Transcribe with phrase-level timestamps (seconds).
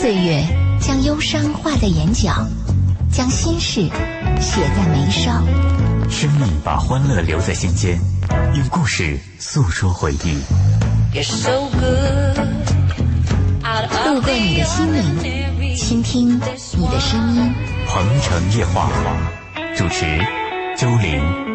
[0.00, 0.42] 岁月
[0.80, 2.32] 将忧伤画在眼角，
[3.12, 3.82] 将心事
[4.40, 5.30] 写在眉梢。
[6.08, 8.00] 生命把欢乐留在心间，
[8.54, 10.38] 用故事诉说回忆。
[14.06, 17.52] 路过你的心灵，倾听你的声音。
[17.86, 18.88] 鹏城夜话，
[19.76, 20.18] 主持
[20.78, 21.49] 周玲。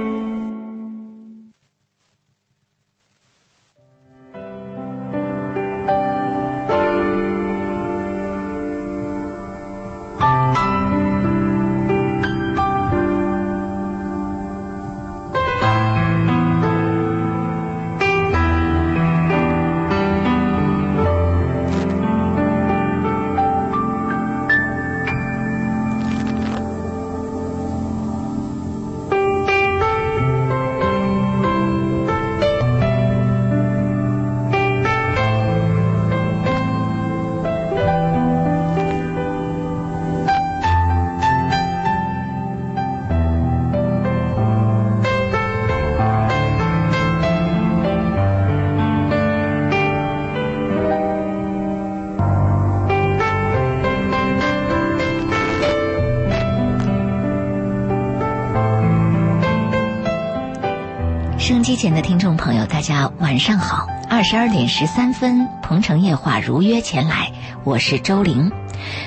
[64.27, 67.31] 十二点十三分，鹏城夜话如约前来，
[67.63, 68.51] 我是周玲。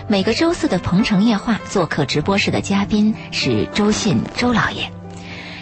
[0.07, 4.93] 每个周四的鹏城夜话，做客直播室的嘉宾是周信周老爷。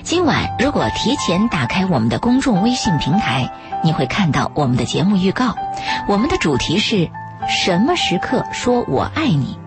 [0.02, 3.50] 今晚如果提前打开我们的公众微信平台，
[3.82, 5.56] 你会看到我们的节目预告。
[6.06, 7.08] 我们的主题是
[7.48, 9.58] 什么时刻说我爱你？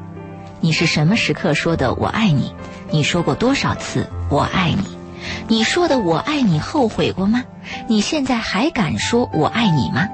[0.60, 2.54] 你是什么时刻说的我爱你？
[2.92, 4.99] 你说过多少次我爱你？
[5.50, 7.44] 你说的“我爱你”后悔过吗？
[7.88, 10.08] 你现在还敢说我爱你吗？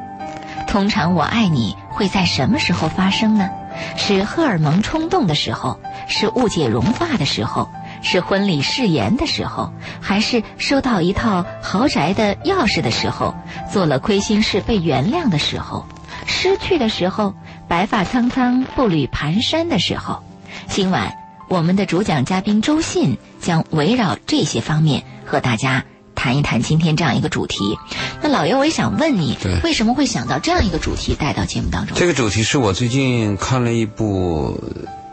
[0.66, 3.50] 通常“我爱你”会在什么时候发生呢？
[3.98, 7.70] 是荷尔蒙冲动的时候，是误解融化的时候，
[8.02, 13.36] 是婚礼誓言的时候，还是收到一套豪宅的钥匙的时候，
[13.70, 15.86] 做了亏心事被原谅的时候，
[16.26, 17.34] 失去的时候，
[17.68, 20.24] 白发苍苍步履蹒跚的时候？
[20.68, 21.14] 今晚。
[21.48, 27.78] 我们的主讲嘉宾周信将围绕这些方面和大家谈一谈今天这样一个主题。
[28.22, 31.98] 那老爷，我也想问你，为什么会想到这样一个主题带到节目当中？
[31.98, 34.60] 这个主题是我最近看了一部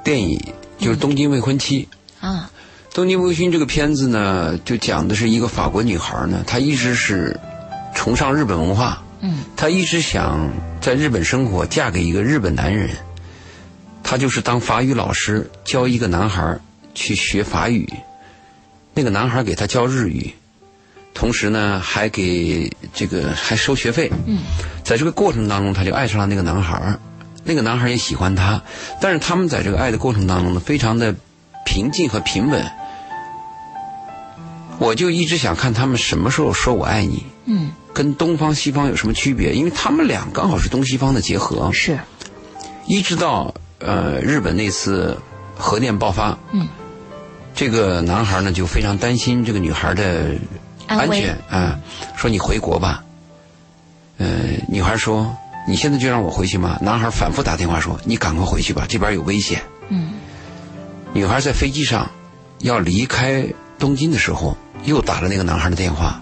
[0.04, 0.40] 电影，
[0.78, 1.88] 就是《东京未婚妻》
[2.26, 2.50] 啊。
[2.94, 7.38] 《东京未婚妻》这个片子呢，就讲的是一个法国女孩呢，她一直是
[7.94, 10.50] 崇尚日本文化，嗯，她一直想
[10.80, 12.90] 在日本生活，嫁给一个日本男人。
[14.02, 16.58] 她就是当法语老师，教一个男孩
[16.94, 17.88] 去学法语，
[18.94, 20.32] 那个男孩给他教日语，
[21.14, 24.10] 同时呢还给这个还收学费。
[24.26, 24.38] 嗯，
[24.84, 26.98] 在这个过程当中，他就爱上了那个男孩，
[27.44, 28.62] 那个男孩也喜欢他，
[29.00, 31.14] 但是他们在这个爱的过程当中呢，非常的
[31.64, 32.64] 平静和平稳。
[34.78, 37.24] 我就一直想看他们什么时候说我爱你。
[37.44, 39.52] 嗯，跟东方西方有什么区别？
[39.52, 41.70] 因为他们俩刚好是东西方的结合。
[41.72, 41.98] 是，
[42.86, 43.54] 一直到。
[43.84, 45.18] 呃，日本那次
[45.58, 46.68] 核电爆发，嗯，
[47.54, 50.34] 这个男孩呢就非常担心这个女孩的
[50.86, 51.78] 安全啊，
[52.16, 53.04] 说你回国吧。
[54.18, 54.26] 呃，
[54.68, 55.34] 女孩说
[55.66, 56.78] 你现在就让我回去吗？
[56.80, 59.62] 男孩反复打电话说你赶快回去吧，这边有危险。
[59.88, 60.12] 嗯，
[61.12, 62.10] 女孩在飞机上
[62.60, 63.46] 要离开
[63.78, 66.20] 东京的时候，又打了那个男孩的电话，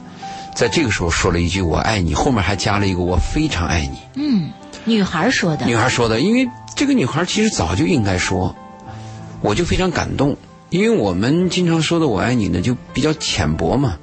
[0.54, 3.98] 在这个时候说了一句我爱你，后面还加了一个我非常爱你。
[4.14, 4.50] 嗯，
[4.84, 5.66] 女孩说的。
[5.66, 6.48] 女孩说的，因为。
[6.76, 8.54] 这个女孩其实早就应该说，
[9.42, 10.34] 我就非常感动，
[10.70, 13.96] 因为我们经常说的“我爱你”呢，就比较浅薄嘛。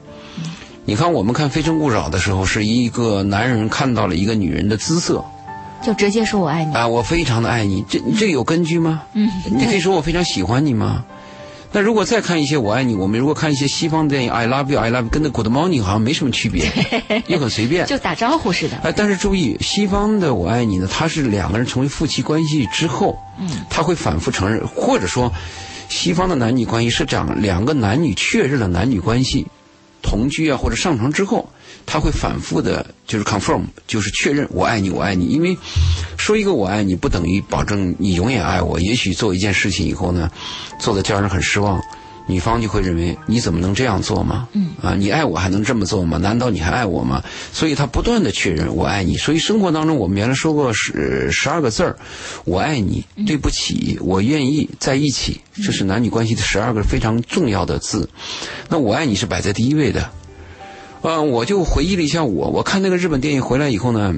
[0.85, 5.23] 你看，我们看《非诚勿扰》的时候，是一个男人看到了一个女人的姿色，
[5.83, 9.01] 就直接说我爱你啊，我非常的爱你，这这有根据吗？
[9.13, 11.03] 嗯，你可以说我非常喜欢你吗？
[11.73, 16.72] 那如果再看一些“我爱你”，我们如果看一些西方电影，“I love you”，“I love you”，跟那 “Good morning” 好像没什么区别，
[17.27, 18.77] 又很随便，就打招呼似的。
[18.83, 25.31] 哎，但是注意，西方的“我爱你”呢，它是两个人成为夫妻关系之后，嗯，他会反复承认，或者说，
[25.89, 29.48] 西方的男女关系是讲两个男女确认了男女关系，
[30.01, 31.50] 同居啊或者上床之后。
[31.89, 35.28] 他会反复的，就是 confirm，就是确认我爱你，我爱你。
[35.28, 35.57] 因为
[36.18, 38.78] 说一个我爱你，不等于保证你永远爱我。
[38.81, 40.30] 也许做一件事情以后呢，
[40.81, 41.81] 做的叫人很失望，
[42.27, 44.47] 女方就会认为你怎么能这样做吗？
[44.51, 46.18] 嗯啊，你爱我还能这么做吗？
[46.18, 47.24] 难道你还爱我吗？
[47.53, 49.15] 所以他不断的确认我爱你。
[49.18, 51.97] 所以生活当中我们原来说过十十二个字儿，
[52.44, 58.09] 我爱你，对不起，我愿意在一起，这是男女关系的十二个非常重要的字。
[58.69, 60.09] 那我爱你是摆在第一位的。
[61.03, 64.13] 嗯，我就回忆了一下我，我看那个日本电影回来以后呢，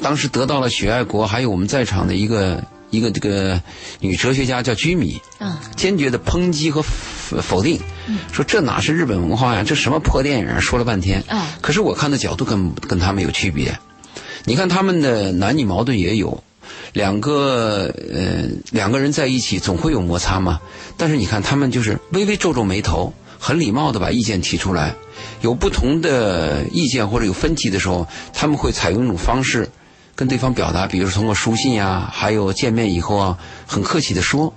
[0.00, 2.62] 当时得到了许爱国还有我们在场的一个
[2.94, 3.60] 一个这个
[4.00, 7.80] 女哲学家叫居米，啊，坚决的抨击和否否定，
[8.32, 9.64] 说这哪是日本文化呀？
[9.66, 10.60] 这什么破电影啊？
[10.60, 11.22] 说了半天。
[11.28, 13.78] 啊可是我看的角度跟跟他们有区别。
[14.44, 16.44] 你看他们的男女矛盾也有，
[16.92, 20.60] 两个呃两个人在一起总会有摩擦嘛。
[20.96, 24.94] 但是你看他们就是微微皱皱眉头，很礼貌的把意见提出来。
[25.40, 29.68] 有不同的意见或者有分歧的时候，他们会采用一种方式
[30.14, 34.52] 跟对方表达，比如说通过书信呀、还有见面以后啊，很客气的说。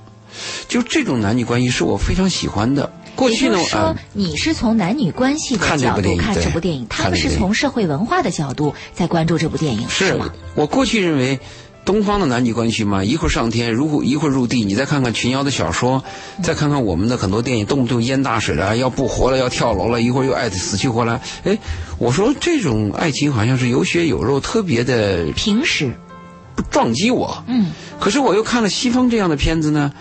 [0.67, 2.91] 就这种男女关系是我非常喜欢的。
[3.15, 10.31] 过去呢说啊，你是从男女关系的角度看部电影对这部电影，他们是从社会文化的角度在关注这部电影，是吗？
[10.53, 11.39] 我过去认为，
[11.87, 14.65] 东方的男女关系嘛，一会儿上天，如果一会儿入地。
[14.65, 16.03] 你再看看群瑶的小说，
[16.43, 21.21] 再看看我们的很多电影，动不动淹大水了，要不活了，要跳楼了，一会儿又爱的死去活来。
[21.45, 21.57] 哎，
[21.97, 25.97] 我说这种爱情好像是有血有肉，特别的平时，
[26.69, 27.41] 撞击我。
[27.47, 29.93] 嗯可是我又看了西方这样的片子呢，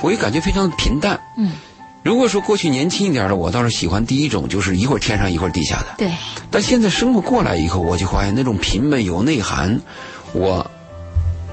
[0.00, 1.20] 我又感觉非常的平淡。
[1.36, 1.52] 嗯，
[2.02, 5.88] 如果说过去年轻一点的，我倒是喜欢第一种，就是一会儿天上一会儿地下的。
[5.98, 6.10] 对，
[6.50, 9.78] 但现在生活过来以后，我就发现那种平稳有内涵，
[10.32, 10.68] 我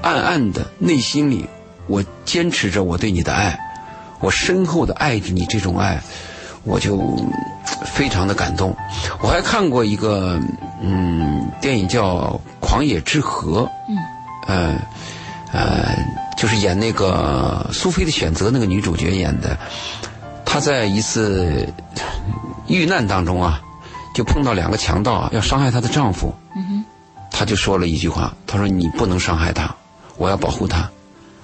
[0.06, 1.44] 暗暗的内心里，
[1.88, 3.58] 我坚持着我对你的爱，
[4.20, 6.00] 我深厚的爱着你这种爱，
[6.62, 7.28] 我就嗯
[7.84, 8.72] 非常的感动。
[9.20, 10.40] 我还看过一个
[10.80, 13.98] 嗯电影叫《狂野之河》，嗯，
[14.46, 14.78] 呃
[15.52, 15.96] 呃，
[16.38, 19.58] 就是演那个苏菲的选择那个女主角演的，
[20.44, 21.66] 她在一次
[22.68, 23.60] 遇难当中啊，
[24.14, 26.32] 就碰到两个强盗啊，要伤害她的丈夫。
[26.54, 26.84] 嗯
[27.28, 29.74] 她就说了一句话，她说：“你不能伤害他，
[30.16, 30.90] 我要保护他，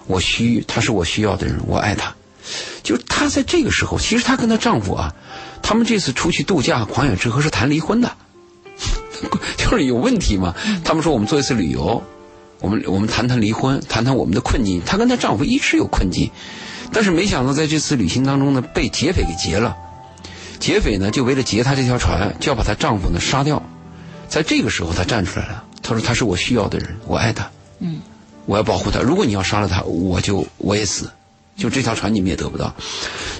[0.07, 2.15] 我需他是我需要的人，我爱他。”
[2.83, 5.15] 就是她在这个时候，其实她跟她丈夫啊，
[5.63, 8.13] 他们这次出去度假狂野之河是谈离婚的，
[9.57, 10.53] 就是有问题嘛。
[10.85, 12.03] 他们说我们做一次旅游，
[12.59, 14.83] 我们我们谈谈离婚，谈谈我们的困境。
[14.85, 16.31] 她跟她丈夫一直有困境，
[16.93, 19.77] 但是没想到在这次旅行当中呢，被劫匪给劫了。
[20.59, 23.63] 劫匪呢，就为了劫她这条船，就要把她丈夫呢杀掉。
[24.29, 27.49] 在这个时候，她站出来了，她说：“她是我需要的人，我爱他，
[27.79, 28.01] 嗯，
[28.47, 29.01] 我要保护他。
[29.01, 31.11] 如果你要杀了他，我就我也死，
[31.57, 32.75] 就这条船你们也得不到。”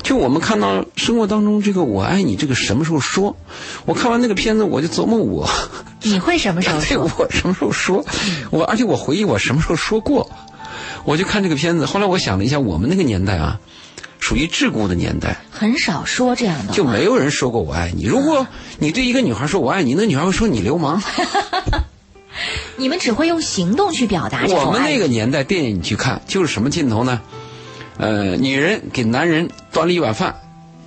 [0.03, 3.37] 就我们看到生活当中这个“我爱你”这个什么时候说？
[3.85, 5.49] 我看完那个片子，我就琢磨我，
[6.03, 7.11] 你会什么时候 对说？
[7.19, 8.05] 我什么时候说？
[8.51, 10.29] 我而且我回忆我什么时候说过，
[11.05, 11.87] 我就看这个片子。
[11.87, 13.61] 后来我想了一下，我们那个年代啊，
[14.19, 15.41] 属于桎梏的年代。
[15.51, 18.05] 很少说这样的，就没有人说过我爱你。
[18.05, 18.45] 如果
[18.81, 21.01] 你对一个女孩说我爱你，那女孩会说你流氓。
[22.77, 27.21] 你们只会用行动去表达这种爱我们那个年代电影你去看，就是什么镜头呢？
[27.99, 30.35] 呃，女人给男人端了一碗饭，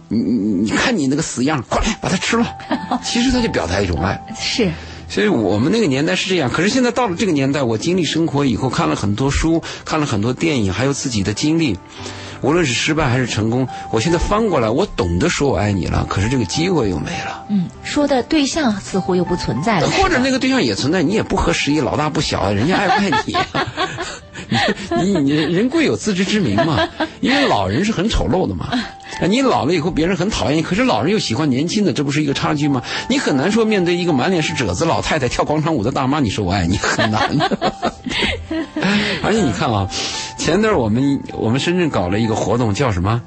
[0.10, 2.48] 你你你看你那个死样，过来把它吃了。
[3.06, 4.20] 其实他就表达一种爱。
[4.38, 4.72] 是
[5.08, 11.78] 所以我们那个年代是这样，可是现在到了这个年代，我经历生活以后，看了很多书，看了很多电影，还有自己的经历，
[12.46, 17.44] 无论是失败还是成功，我现在翻过来，我懂得说我爱你了，可是这个机会又没了。
[17.50, 23.34] 嗯，说的对象似乎又不存在了，或者那个对象也存在，你也不合时宜，老大不小，人家爱不爱你？
[23.34, 23.38] 你
[25.02, 26.88] 你你人贵有自知之明嘛，
[27.22, 28.70] 因为老人是很丑陋的嘛。
[29.30, 32.82] 你老了以后，别人很讨厌你，可是老人又喜欢年轻的，这不是一个差距吗？
[33.10, 37.30] 你很难说面对一个满脸是褶子老太太跳广场舞的大妈，你说我爱你很难。
[39.24, 39.90] 而且你看啊，
[40.38, 43.22] 前段我们我们深圳搞了一个活动，叫什么？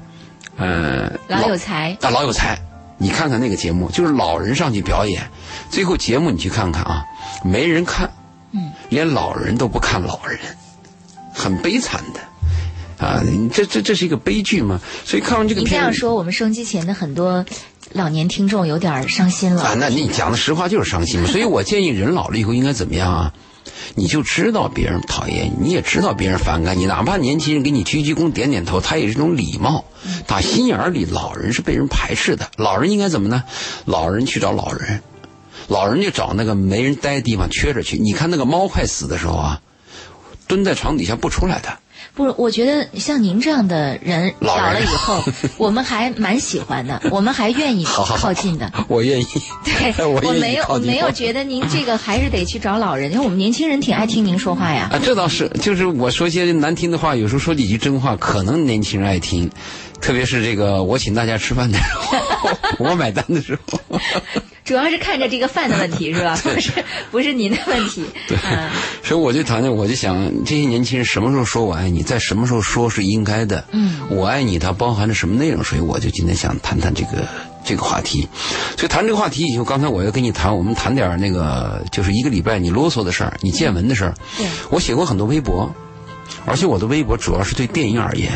[0.57, 2.59] 呃，老有才，啊，老有才。
[2.97, 5.23] 你看看那个节目，就是老人上去表演，
[5.69, 7.05] 最后节目你去看看啊，
[7.43, 8.11] 没人看，
[8.51, 10.37] 嗯，连老人都不看老人，
[11.39, 12.19] 很悲惨的。
[13.05, 14.81] 啊，这这这是一个悲剧嘛？
[15.05, 17.45] 所以看完这个片你这，样说，我们收机前的很多
[17.93, 19.63] 老年听众有点伤心了。
[19.63, 21.27] 啊，那你讲的实话就是伤心嘛。
[21.27, 23.33] 所以我建议人老了以后应该怎么样啊？
[23.95, 29.85] 你就知道别人讨厌你，你也知道别人反感你，哪怕年轻人给你鞠鞠躬、点点头，他也是一种礼貌。
[30.27, 32.49] 打心眼儿里，老人是被人排斥的。
[32.57, 33.43] 老人应该怎么呢？
[33.85, 35.01] 老人去找老人，
[35.69, 37.97] 老人就找那个没人待的地方缺着去。
[37.97, 39.61] 你看那个猫快死的时候啊，
[40.49, 41.69] 蹲在床底下不出来的。
[42.15, 45.23] 不是，我觉得像您这样的人老了以后，
[45.57, 48.71] 我们还蛮喜欢的， 我们还愿意好好好靠近的。
[48.87, 49.25] 我愿意，
[49.63, 54.89] 对， 我没有，我没有觉得您这个还是得去找老人，因为我们年轻人挺爱听您说话呀。
[54.91, 59.49] 啊，这倒是，就是我说些难听的话，有时候说几句真话，可能年轻人爱听，
[60.01, 62.17] 特别是这个我请大家吃饭的时候，
[62.79, 63.79] 我买单的时候。
[64.65, 66.37] 主要是看着这个饭的问题是吧？
[66.43, 66.71] 不是
[67.09, 68.05] 不是您的问题。
[68.29, 68.69] 嗯，
[69.03, 73.65] 所以我就谈谈，我就想这些年轻人什么时候说我爱你，在什么时候说是应该的。
[73.71, 75.63] 嗯，我爱你它包含着什么内容？
[75.63, 77.27] 所以我就今天想谈谈这个
[77.65, 78.27] 这个话题。
[78.77, 84.13] 所以谈这个话题以后，刚才我要跟你谈，我们谈点儿那个，就是一个礼拜你啰嗦的事儿，你见闻的事儿。
[84.37, 85.73] 对，我写过很多微博。
[86.45, 88.31] 而且我的微博主要是对电影而言。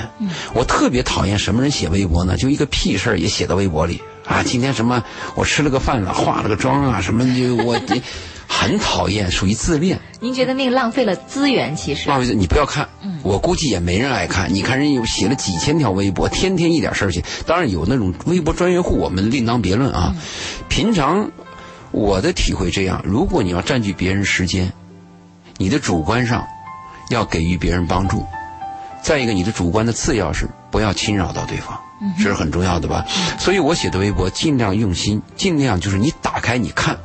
[0.54, 2.38] 我特别讨厌什么人写微博呢？
[2.38, 4.44] 就一个屁事儿也写到微博里啊！
[4.44, 5.04] 今天什么
[5.36, 7.80] 我吃了个饭了，化了个妆啊，什么就我
[8.48, 10.00] 很讨厌，属于自恋。
[10.20, 11.76] 您觉得那个浪费了资源？
[11.76, 12.88] 其实浪费你不要看，
[13.24, 14.54] 我估计也没人爱看。
[14.54, 17.24] 你看人有写了几千条微博，天天一点事儿去。
[17.48, 20.14] 当然有那种微博专业户，我们另当别论啊。
[20.70, 21.32] 平常
[21.92, 24.72] 我的体会这样：如果你要占据别人时间，
[25.58, 26.46] 你的主观上
[27.14, 28.26] 要给予别人帮助；
[29.02, 31.80] 再一个，你的主观的次要是不要侵扰到对方，
[32.18, 33.06] 这是很重要的吧？
[33.40, 36.98] 所以我写的微博尽量用心，尽量就是你打开你看，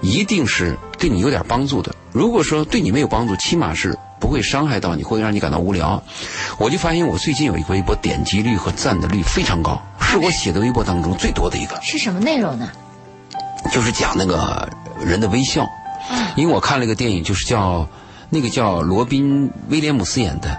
[0.00, 1.94] 一定是对你有点帮助的。
[2.12, 6.02] 如果说对你没有帮助，起码是不会伤害到你，会让你感到无聊。
[6.58, 11.78] 我就发现我最近有一个微博点击率和赞的率非常高，是我写的微博当中最多的一个。
[11.82, 12.70] 是什么内容呢？
[13.72, 14.68] 就是讲那个
[15.04, 15.66] 人的微笑。
[16.36, 17.88] 因为我看了一个电影，就是叫
[18.34, 20.58] 那个叫罗宾威廉姆斯演的。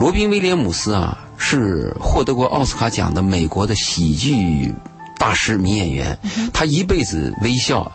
[0.00, 4.74] 罗宾威廉姆斯啊，是获得过奥斯卡奖的美国的喜剧
[5.16, 6.18] 大师、名演员。
[6.52, 7.92] 他一辈子微笑，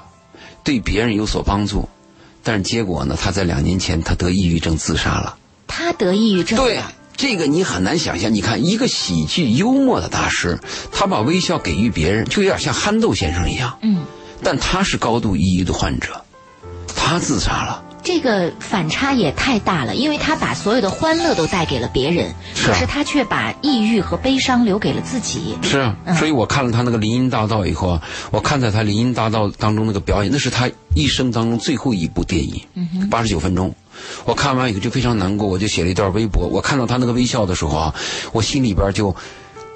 [0.64, 1.90] 对别人有所帮助。
[2.42, 3.18] 但是结果呢？
[3.22, 5.36] 他在两年前他得抑郁症自杀了。
[5.68, 6.58] 他得抑郁症？
[6.58, 6.82] 对，
[7.18, 8.34] 这个你很难想象。
[8.34, 10.58] 你看，一个喜剧幽默的大师，
[10.94, 13.78] 他把微笑给予别人，就有点像憨豆先生一样。
[13.82, 14.06] 嗯。
[14.42, 16.24] 但他是高度抑郁的患者。
[16.96, 25.56] 他自杀了，这个反差也太大了，因为他把所有的欢乐都带给了别人，可是他却把抑郁和悲伤留给了自己。
[25.62, 28.02] 是啊，所以我看了他那个《林荫大道》以后啊，
[28.32, 32.60] 我看在他《林荫大道》当中那个表演，那是他一生当中最后一部电影，
[33.12, 33.72] 八十九分钟。
[34.26, 36.48] 我看完以后就非常难过，我就写了一段微博。
[36.48, 37.96] 我看到他那个微笑的时候啊，
[38.32, 39.16] 我心里边就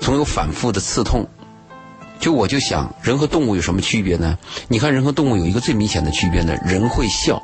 [0.01, 1.23] 总有反复的刺痛。
[2.19, 4.39] 就我就想，人和动物有什么区别呢？
[4.69, 7.39] 你看，人和动物有一个最明显的区别呢，人会笑，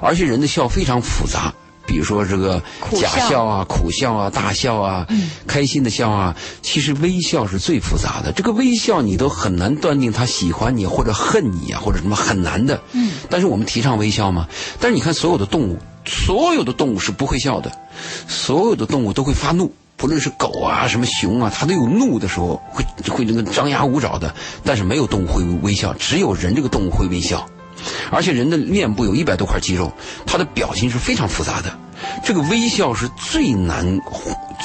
[0.00, 1.52] 而且人的笑非常复杂。
[1.86, 5.04] 比如说这个假笑啊、苦笑啊、大笑啊、
[5.48, 8.30] 开心的笑啊，其实微笑是最复杂的。
[8.30, 12.80] 这个微笑你都很难断定他喜欢你或者恨你啊，或者什么很难的。
[12.92, 13.10] 嗯。
[13.28, 14.46] 但是我们提倡微笑嘛。
[14.78, 17.72] 但是你看，所有的动物，所有的动物是不会笑的，
[18.28, 19.72] 所有的动物都会发怒。
[19.96, 24.32] 不论是狗啊，什么熊啊，它都有怒的时候，会会那个张牙舞爪的。
[24.64, 27.44] 但是没有动物会微笑，只有人这个动物会微笑。
[28.10, 29.92] 而且人的面部有一百多块肌肉，
[30.26, 31.70] 他的表情是非常复杂的。
[32.24, 34.00] 这个微笑是最难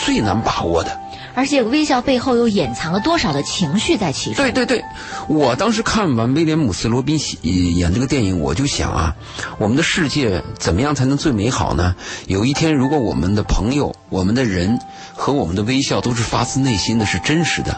[0.06, 1.00] 最难把握的。
[1.38, 4.36] 而且微笑背后又掩藏了多少的情绪在其中？
[4.36, 4.82] 对对对，
[5.28, 9.14] 我当时看完威廉姆斯·罗宾演这个电影，我就想啊，
[9.58, 11.94] 我们的世界怎么样才能最美好呢？
[12.28, 14.80] 有一天，如果我们的朋友、我们的人
[15.14, 17.78] 和我们的微笑都是发自内心的是真实的。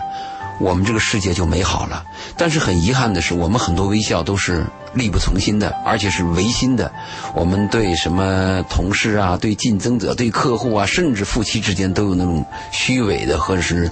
[0.59, 2.03] 我们这个世界就美好了，
[2.35, 6.91] 但是很遗憾的是，我们很多微笑都是力不从心的，而且是违心的。
[7.35, 13.91] 我们对什么同事啊、对竞争者、对客户啊，甚至夫妻之间都有那种虚伪的或者是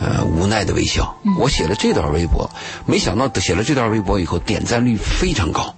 [0.00, 1.14] 呃无奈的微笑。
[1.38, 2.50] 我写了这段微博，
[2.86, 5.74] 没想到写了这段微博以后点赞率非常高，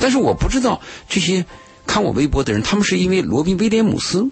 [0.00, 1.44] 但是我不知道这些
[1.86, 4.30] 看我微博的人，他们是因为罗宾威廉姆斯。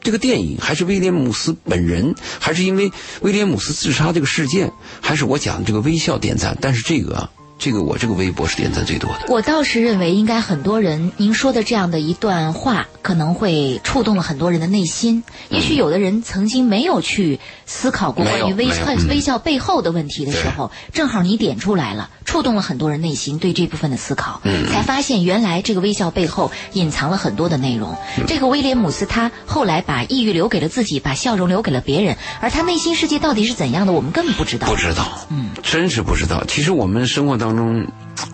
[0.00, 2.90] 这个电影还是威廉姆斯本人，还是因为
[3.20, 6.56] 威廉姆斯自杀这个事件，还是我讲的这个微笑点赞？
[6.60, 9.26] 但是这个，这个我这个微博是点赞最多的。
[9.28, 15.24] 我倒是认为，应该很多人您说的这样的一段话，可能会触动了很多人的内心。
[15.48, 22.10] 也许有的人曾经没有去思考过关于微笑微笑背后的问题的时候，正好你点出来了。
[22.24, 27.96] 触动了很多人内心对这部分的思考，才发现原来这个微笑背后隐藏了很多的内容。
[28.26, 34.68] 这个威廉姆斯他后来把抑郁留给了自己，把笑容留给了别人，而他内心世界到底是怎样的，我们根本不知道。
[34.68, 36.44] 不知道，嗯，真是不知道。
[36.46, 37.86] 其实我们生活当中，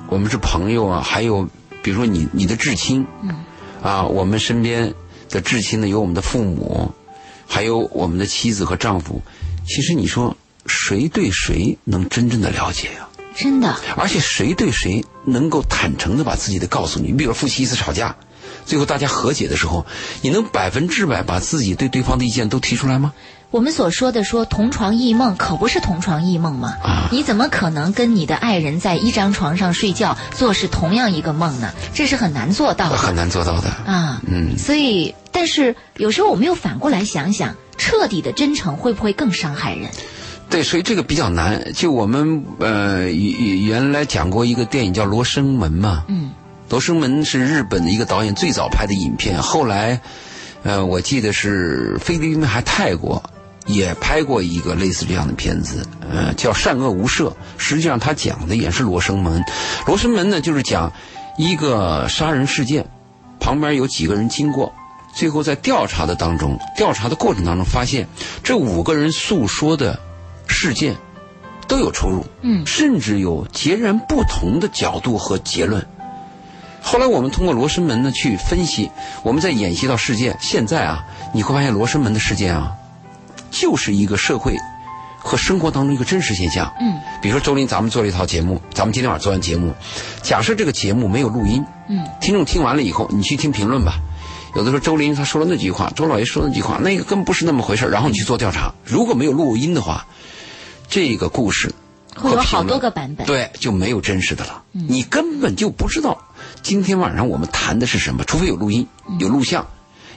[0.08, 1.48] 我们是朋友啊，还有
[1.82, 3.44] 比如说你你的至亲，嗯，
[3.82, 4.94] 啊，我们身边
[5.28, 6.92] 的至亲呢，有我们的父母，
[7.46, 9.22] 还有我们的妻子和丈夫。
[9.66, 13.08] 其实你说谁对谁能真正的了解呀？
[13.36, 17.08] 真的，而且谁对谁能够坦诚的把自己的告诉你？
[17.08, 18.14] 你比如夫妻一次吵架，
[18.64, 19.84] 最后大家和解的时候，
[20.22, 23.12] 你能百分之百把自己对对方的意见都提出来吗？
[23.54, 26.74] 我们所说的说同床异梦，可不是同床异梦吗？
[26.82, 31.72] 啊，你怎么可能跟你的爱人在一张床上睡觉，做是同样一个梦呢？
[31.94, 34.20] 这是很难做到的，很难做到的啊。
[34.26, 39.88] 嗯，所以，但是有时候我们又反过来想想，彻底的真诚会不会更伤害人？
[40.50, 41.72] 对，所以这个比较难。
[41.74, 46.32] 就我们呃原原来讲过一个电影叫《罗生门》嘛，嗯，
[46.72, 49.40] 《罗生门》是日本的一个导演最早拍的影片。
[49.40, 50.00] 后来，
[50.64, 53.22] 呃，我记得是菲律宾还泰国
[53.66, 57.30] 也拍过一个类似这样的片子，呃，叫《善恶无赦》。
[57.56, 59.42] 实际上他讲的也是罗生门。
[59.86, 60.92] 罗生门呢，就是讲
[61.36, 62.86] 一个杀人事件，
[63.40, 64.72] 旁边有几个人经过。
[65.14, 68.08] 最后在调查的当中，调查的过程当中发现，
[68.42, 69.98] 这五个人诉说的
[70.48, 70.96] 事件
[71.68, 75.86] 都有出入，嗯甚至有截然不同的角度和结论。
[76.82, 78.90] 后来我们通过罗生门呢去分析，
[79.22, 80.36] 我们再演习到事件。
[80.40, 82.72] 现在啊，你会发现罗生门的事件啊，
[83.60, 84.54] 就是一个社会
[85.18, 86.70] 和生活当中一个真实现象。
[86.80, 89.72] 嗯比如说周林，咱们做了一套节目，咱们今天晚上做完节目，
[90.22, 93.94] 假设这个节目没有录音，嗯听众听完了以后，你去听评论吧。
[94.54, 100.06] 有的时候周林他说了那句话，周老爷说那句话，那个根本不是那么回事然后你去做调查，如果没有录音的话，
[100.86, 101.72] 这个故事
[102.14, 103.26] 会有好多个版本。
[103.26, 104.62] 对，就没有真实的了。
[104.70, 106.18] 你根本就不知道
[106.62, 108.86] 今天晚上我们谈的是什么，除非有录音、
[109.18, 109.66] 有录像、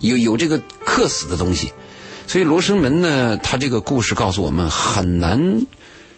[0.01, 1.71] 有有这个刻死的东西。
[2.27, 5.61] 所以罗生门呢，他这个故事告诉我们很难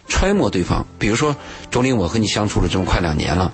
[0.08, 0.84] 揣摩对方。
[0.98, 1.36] 比如说
[1.70, 3.52] 钟林，我和你相处了这么快两年了。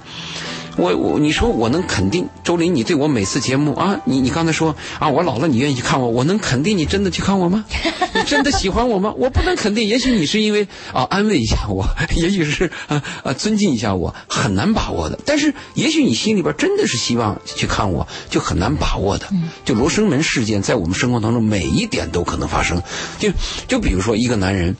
[0.76, 7.64] 我我你说我能肯定周林，你对我每次节目啊，你你刚才说啊，我老了你愿意去看我，我能肯定你真的去看我吗？
[8.14, 9.14] 你真的喜欢我吗？
[9.16, 15.18] 我不能肯定，也许你是因为啊安慰一下我， 也许是啊啊尊敬一下我，很难把握的。
[15.24, 19.26] 但是也许你心里边真的是希望去看我，就很难把握的。
[19.64, 22.82] 就罗生门事件在我们生活当中每一点都可能发生。
[23.18, 23.30] 就
[23.66, 24.76] 就比如说一个男人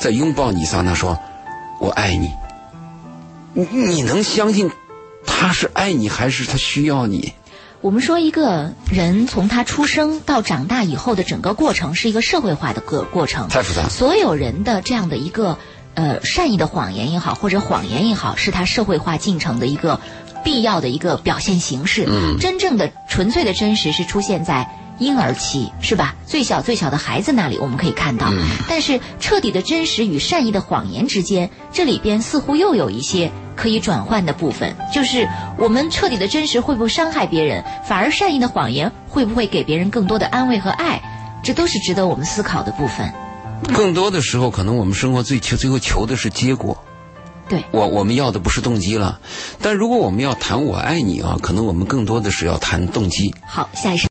[0.00, 1.16] 在拥抱你一刹那说
[1.80, 2.28] “我爱你”，
[3.54, 4.70] 你你能相信
[5.26, 7.32] 他是爱你还是他需要你？
[7.82, 13.88] 我们说一个人从他出生到长大以后的整个过程是一个社会化的个过程，太复杂。
[13.88, 15.58] 所有人的这样的一个
[15.94, 20.00] 呃善意的谎言也好，或者谎言也好，是他社会化进程的一个
[20.42, 22.06] 必要的一个表现形式。
[22.08, 24.68] 嗯真正的纯粹的真实是出现在
[24.98, 26.14] 婴儿期，是吧？
[26.26, 28.32] 最小最小的孩子那里我们可以看到，
[28.68, 33.30] 但是彻底的真实与善意的谎言之间，这里边似乎又有一些。
[33.56, 35.26] 可以转换的部分，就是
[35.56, 41.00] 我们彻底的真实会不会伤害别人，反而善意的谎言会不会给别人更多的安慰和爱，
[41.42, 43.10] 这都是值得我们思考的部分。
[43.74, 46.76] 更多的时候，可能我们生活最求最后求的是结果。
[47.48, 49.18] 对我我们要的不是动机了，
[49.62, 53.34] 但如果我们要谈我爱你啊，可能我们更多的是要谈动机。
[53.46, 54.06] 好，下一首。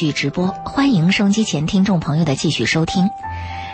[0.00, 3.10] 续直播，欢迎收音机前听众朋友的继续收听。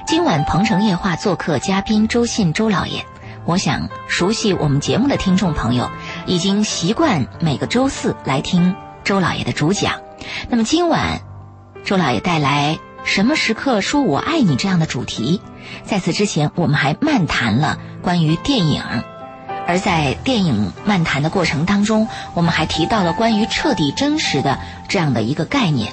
[0.09, 3.07] 今晚鹏城夜话做客嘉宾周信周老爷，
[3.45, 5.89] 我想熟悉我们节目的听众朋友
[6.27, 10.01] 已经习惯每个周四来听周老爷的主讲。
[10.49, 11.21] 那么今晚，
[11.85, 15.41] 周老爷带来“什么时刻说我爱你”这样的主题。
[15.85, 18.83] 在此之前，我们还漫谈了关于电影。
[19.69, 24.59] 而在电影漫谈的过程当中，我们还提到了关于彻底真实的
[24.89, 25.93] 这样的一个概念。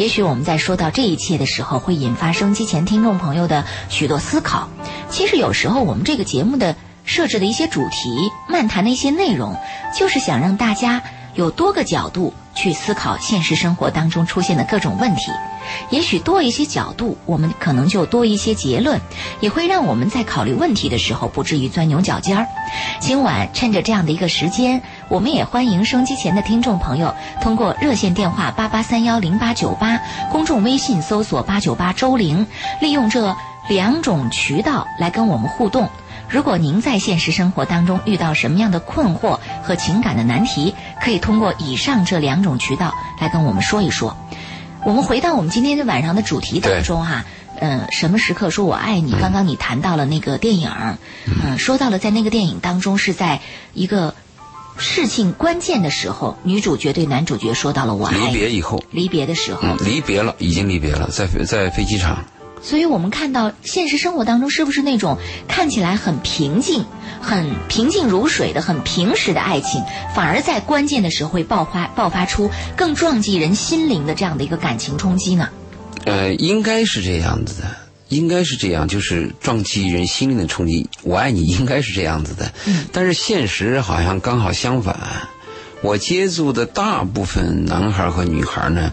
[0.00, 4.66] 也许我们在说到这一切的时候，会引发收机前听众朋友的许多思考。
[5.10, 9.54] 其实有时候我们这个节目的设置的一些主题、漫谈的一些内容，
[9.94, 11.02] 就是想让大家
[11.34, 15.32] 有多个角度去思考现实生活当中出现的各种问题。
[15.88, 19.00] 也许多一些角度，我们可能就多一些结论，
[19.40, 22.46] 也会让我们在考虑问题的时候不至于钻牛角尖儿。
[22.98, 29.98] 今晚趁着这样的一个时间，我们也欢迎收机前的听众朋友通过热线电话八八三幺零八九八，
[30.30, 32.46] 公众微信搜索八九八周玲，
[32.80, 33.34] 利用这
[33.70, 35.88] 两种渠道来跟我们互动。
[36.30, 44.16] 如果您在现实生活当中遇到什么样的困惑和情感的难题，可以通过以上这两种渠道来跟我们说一说。
[44.84, 47.24] 我们回到我们今天的晚上的主题当中哈、
[47.58, 49.12] 嗯、什么时刻说我爱你？
[49.20, 50.70] 刚刚你谈到了那个电影，
[51.26, 53.40] 嗯、说到了在那个电影当中是在
[53.74, 54.14] 一个
[54.78, 58.32] 事情关键的时候，女主角对男主角说到了我爱离。
[58.32, 62.24] 别以后，离别的时候，嗯，离别了，已经离别了，在在飞机场。
[62.62, 65.18] 所以我们看到现实生活当中是不是那种
[65.48, 66.84] 看起来很平静、
[67.20, 69.82] 很平静如水的、很平实的爱情，
[70.14, 75.48] 反而在关键的时候会爆发爆发出更撞击人心灵的这样的一个感情冲击呢？
[76.04, 77.68] 呃，应该是这样子的，
[78.08, 80.88] 应该是这样，就是撞击人心灵的冲击。
[81.02, 82.52] 我爱你，应该是这样子的。
[82.66, 84.96] 嗯但是现实好像刚好相反。
[85.82, 88.92] 我接触的大部分男孩和女孩呢，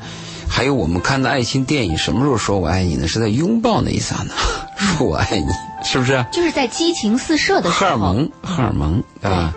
[0.49, 3.07] 还有我们看的爱情电影，什么时候说我爱你呢？
[3.07, 4.33] 是在拥抱那一刹那，
[4.97, 5.47] 说我爱你，
[5.83, 6.27] 是不是啊？
[6.31, 9.53] 就是在激情四射的时候，荷尔蒙，荷尔蒙啊。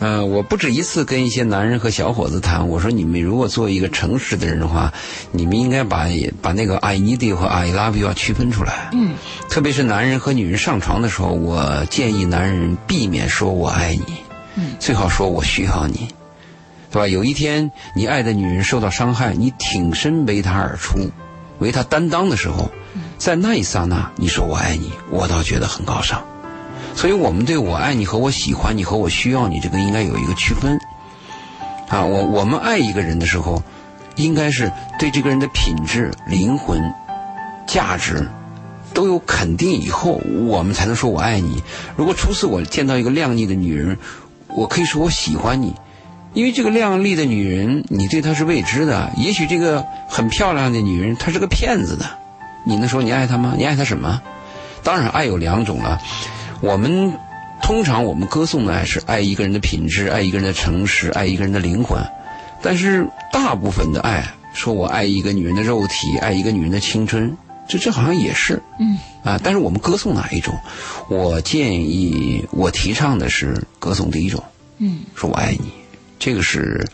[0.00, 4.92] 呃，我不止一次跟一些男人和小伙子谈，我说你们如果做一个诚实的人的话，
[5.32, 6.06] 你们应该把
[6.40, 8.90] 把那个 I need you 和 I love you 要区分出来。
[8.92, 9.16] 嗯，
[9.48, 14.14] 特别是男人和女人上床的时候，我建议男人避免说我爱你，
[14.54, 16.06] 嗯，最好说我需要你，
[16.90, 17.08] 对吧？
[17.08, 21.10] 有一天你爱的女人受到伤害，你挺身为她而出，
[21.58, 22.70] 为她担当的时候，
[23.18, 26.22] 在那一刹那，你说我爱你，我倒觉得很高尚。
[26.94, 30.78] 所以我们对我爱你和我喜欢你和我需要你这个应该有一个区分。
[31.88, 33.62] 啊，我我们爱一个人的时候，
[34.16, 36.82] 应该是对这个人的品质、灵魂、
[37.66, 38.28] 价值
[38.92, 41.62] 都有肯定以后，我们才能说我爱你。
[41.96, 43.96] 如果初次我见到一个靓丽的女人，
[44.48, 45.74] 我可以说我喜欢你，
[46.34, 52.06] 因为这个靓丽的女人你对她是未知的，也许这个很漂亮的女人她是个骗子的，
[52.64, 53.54] 你能说你爱她吗？
[53.56, 54.20] 你爱她什么？
[54.84, 56.00] 当然，爱有两种了。
[56.60, 57.12] 我们
[57.60, 62.00] 通常我们歌颂的爱是爱一个人的品质，爱一个人的诚实，爱一个人的灵魂。
[62.62, 67.36] 但是大部分的爱，说我爱一个女人的肉体，爱一个女人的青春，
[67.68, 69.38] 这这好像也是，嗯啊。
[69.42, 70.54] 但是我们歌颂哪一种？
[71.08, 74.42] 我建议我提倡的是歌颂第一种，
[74.78, 75.72] 嗯说我爱你，
[76.18, 76.86] 这个是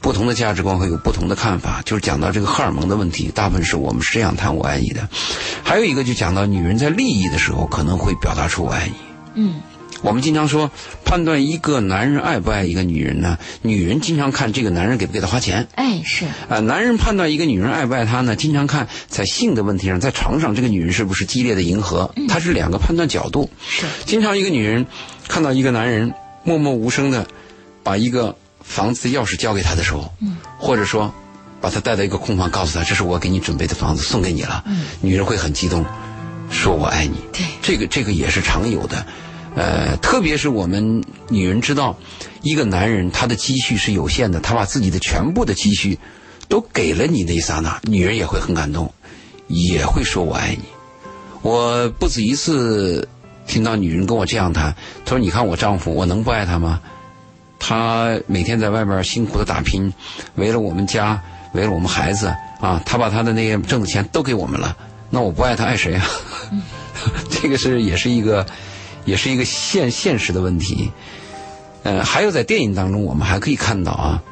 [0.00, 1.82] 不同的价值观会有不同的看法。
[1.84, 5.08] 就是讲到这个荷尔蒙的问题，大部分是我们是这样谈我爱你的。
[5.62, 8.94] 还有一个就讲到女人在利益的时候可能会表达出我爱你。
[9.34, 9.60] 嗯
[10.02, 10.68] 我们经常说，
[11.04, 13.38] 判断一个男人爱不爱一个女人呢？
[13.62, 15.68] 女人经常看这个男人给不给她花钱。
[15.76, 23.48] 哎是啊、男人判断一个女人爱不爱他呢，经常看在性的问题上，在床上这个女人是不是激烈的迎合，它是两个判断角度。
[23.64, 24.84] 是经常一个女人
[25.28, 26.12] 看到一个男人
[26.42, 27.24] 默默无声的
[27.84, 28.34] 把一个
[28.64, 31.12] 房子的钥匙交给他的时候，嗯，或者说
[31.60, 35.84] 把他带到一个空房，告诉他这是我给你准备的房子，送给你了，嗯，女人会很激动，
[36.50, 37.16] 说我爱你。
[37.32, 39.06] 对这个这个也是常有的，
[39.54, 41.96] 呃，特别是我们女人知道，
[42.42, 45.98] 一个男人他的积蓄是有限的，他把自己的全部的积蓄
[46.48, 48.92] 都给了你那一刹那，女人也会很感动，
[49.46, 50.64] 也会说我爱你。
[51.42, 53.08] 我不止一次
[53.46, 56.80] 听到女人跟我这样谈，她说：“你看我丈夫，我能不爱他吗？
[57.64, 59.94] 他每天在外边辛苦的打拼，
[60.34, 61.22] 为了我们家，
[61.54, 62.26] 为了我们孩子
[62.60, 64.76] 啊，他把他的那些挣的钱都给我们了，
[65.10, 66.04] 那我不爱他爱谁啊？
[67.30, 68.44] 这个是也是一个，
[69.04, 70.90] 也是一个现现实的问题。
[71.84, 74.22] 呃，还有在电影当中，我们还可以看到啊，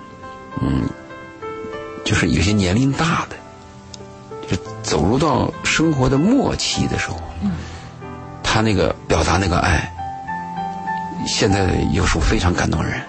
[0.61, 0.83] 嗯，
[2.05, 3.37] 就是有些年龄大的，
[4.49, 7.17] 就走入到生活的末期的时候，
[8.43, 9.89] 他那个表达那个爱，
[11.29, 13.01] 现在有时候非常感动人。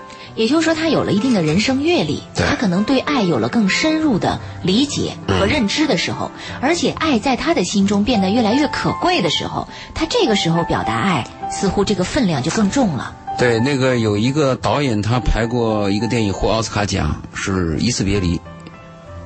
[0.42, 13.16] 也就是说，他有了一定的人生阅历，他可能对爱有了更深入的理解和认知的时候，而且爱在他的心中变得越来越可贵的时候，他这个时候表达爱，似乎这个分量就更重了。
[13.38, 18.38] 对，那个有一个导演，他拍过一个电影获奥斯卡奖，是《一次别离》，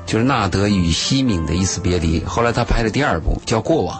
[0.05, 2.21] 就是纳德与西敏的一次别离。
[2.25, 3.97] 后来他拍了第二部，叫《过往》。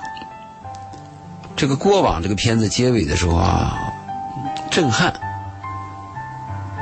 [1.56, 3.78] 这个《过往》这个片子结尾的时候啊，
[4.70, 5.14] 震撼。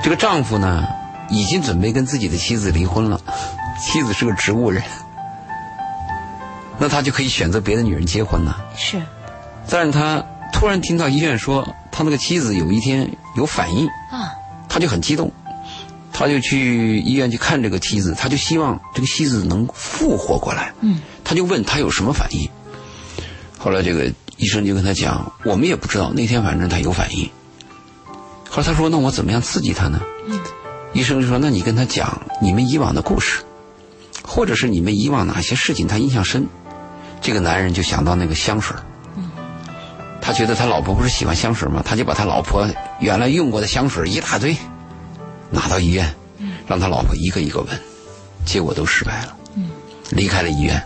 [0.03, 0.85] 这个丈夫呢，
[1.29, 3.21] 已经准备跟自己的妻子离婚了，
[3.81, 4.83] 妻子是个植物人，
[6.77, 8.61] 那他就可以选择别的女人结婚了。
[8.75, 9.01] 是，
[9.69, 14.29] 但是他突然听到医院说，他那个妻子有一天有反应，啊，
[14.67, 15.31] 他就很激动，
[16.11, 20.73] 他就去医院去看这个妻子，他就希望这个妻子能复活过来。
[20.81, 22.49] 嗯，他就问他有什么反应。
[23.57, 27.29] 后来这个医生就跟他讲，我们也不知道，那天反正他有反应。
[28.53, 29.99] 后来他说，那我怎么样刺激他呢？
[30.27, 30.39] 嗯，
[30.93, 33.41] 医生就说，那你跟他讲你们以往的故事，
[34.23, 36.47] 或者是你们以往哪些事情他印象深。
[37.19, 38.83] 这个男人就想到那个香水儿
[40.21, 41.81] 他觉得他老婆不是喜欢香水吗？
[41.83, 44.55] 他就把他老婆原来用过的香水一大堆
[45.49, 46.13] 拿到医院，
[46.67, 47.81] 让他老婆一个一个闻，
[48.45, 49.35] 结果都失败了。
[50.11, 50.79] 离开了医院，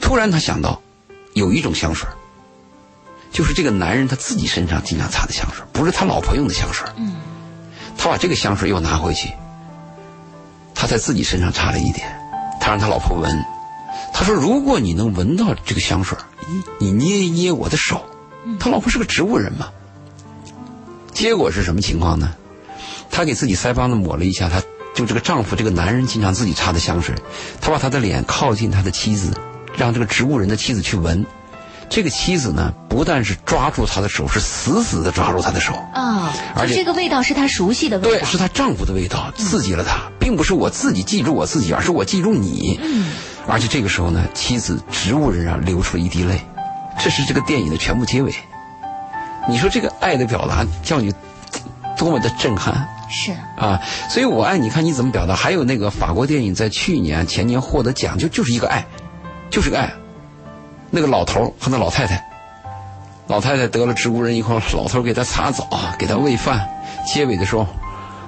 [0.00, 0.82] 突然他想到，
[1.34, 2.08] 有一种香水，
[3.32, 6.86] 就是这个男人他自己身上经常擦的香水，不是他老婆用的香水。
[6.96, 7.16] 嗯
[7.98, 9.30] 他把这个香水又拿回去，
[10.74, 12.08] 他在自己身上擦了一点，
[12.58, 13.44] 他让他老婆闻。
[14.14, 16.16] 他说：“如果你能闻到这个香水，
[16.78, 18.02] 你你捏一捏我的手。”
[18.58, 19.68] 他老婆是个植物人嘛。
[21.12, 22.32] 结果是什么情况呢？
[23.10, 24.62] 他给自己腮帮子抹了一下，他
[24.94, 27.14] 就这个丈夫这个男人经常自己擦的香水，
[27.60, 29.30] 他把他的脸靠近他的妻子，
[29.76, 31.26] 让这个植物人的妻子去闻。
[31.90, 35.74] 这个妻子呢，不但是抓住他的手，是死死的抓住他的手。
[35.92, 38.26] 啊，而且这个味道是她熟悉的味道对，道。
[38.26, 42.78] 是她丈夫的味道刺激了她，并不是我自己记住我自己，而是我记住你。
[42.80, 43.10] 嗯，
[43.48, 46.40] 而且这个时候呢，妻子植物人啊流出了一滴泪，
[47.02, 48.32] 这是这个电影的全部结尾。
[49.48, 51.12] 你说这个爱的表达叫你
[51.98, 53.80] 多么的震撼是啊！
[54.08, 55.34] 所以我爱你看你怎么表达。
[55.34, 58.86] 还有那个法国电影在去年前年获得奖，就就是一个爱，
[59.50, 59.92] 就是个爱。
[60.90, 62.24] 那个老头儿和那老太太，
[63.28, 66.68] 老太太得了植物人以后，老头儿给她擦澡，给她喂饭，
[67.06, 67.66] 结尾的时候，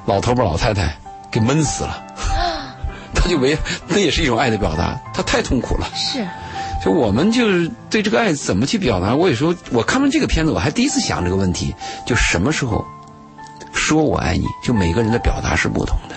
[0.06, 0.94] 老头儿把老太太
[1.30, 2.02] 给闷死了。
[3.14, 5.00] 他就没，那也是一种爱的表达。
[5.14, 5.86] 他太痛苦了。
[5.94, 6.26] 是，
[6.84, 9.14] 就我们就是对这个爱怎么去表达？
[9.14, 11.74] 我有时候我看完这个片子，我还第一次想这个问题：
[12.06, 12.84] 就什么时候
[13.72, 14.46] 说我爱你？
[14.64, 16.16] 就每个人的表达是不同的。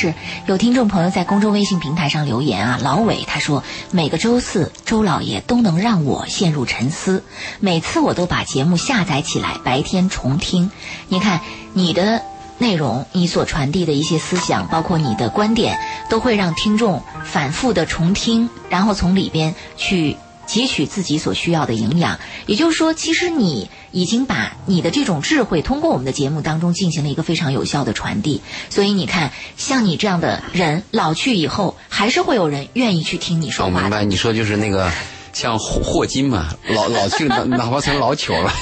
[0.00, 0.14] 是
[0.46, 7.22] 有听众朋友在公众微信平台上留言啊，老伟他说每个周四周老爷都能让我陷入沉思，
[7.60, 10.70] 每次我都把节目下载起来，白天重听。
[11.08, 11.42] 你看
[11.74, 12.22] 你的
[12.56, 20.16] 内容，你所传递的一些思想，包括你的观点，都会让听众反复的重听，然后从里边去
[20.50, 22.18] 汲取自己所需要的营养。
[22.46, 28.42] 也就是说，其实你已经把你的这种智慧通过我们的节目当中进行了一个非常有效的传递。
[28.68, 33.76] 所以你看，像你这样的人老去以后，还是会有人愿意去听你说话的。
[33.76, 34.90] 我明白，你说就是那个
[35.32, 38.52] 像霍霍金嘛，老老去了， 哪怕成老糗了，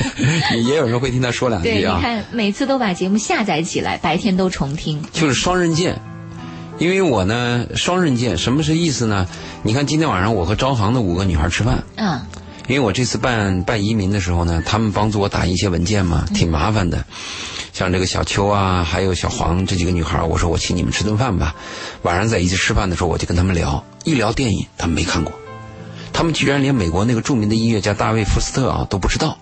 [0.55, 1.97] 也也有人会听他说两，句啊。
[1.97, 5.03] 你看每次都把节目下载起来，白天都重听。
[5.13, 5.99] 就是双刃剑。
[6.79, 9.27] 因为我呢，双刃剑，什么是意思呢？
[9.63, 12.21] 你看今天晚上我和招行的五个女孩吃饭，嗯，
[12.69, 17.05] 因为我这次办办移民的时候呢，他们帮助我打印一些文件嘛，挺麻烦的。
[17.73, 21.55] 像这个小秋啊，还有小黄这几个女孩，我说我请你们吃顿饭吧。
[22.03, 25.33] 晚上在一起吃饭的时候，我就跟他们聊，一聊电影，他们没看过，
[26.13, 29.37] 他们居然连美国那个著名的音乐家大卫福斯特啊都不知道。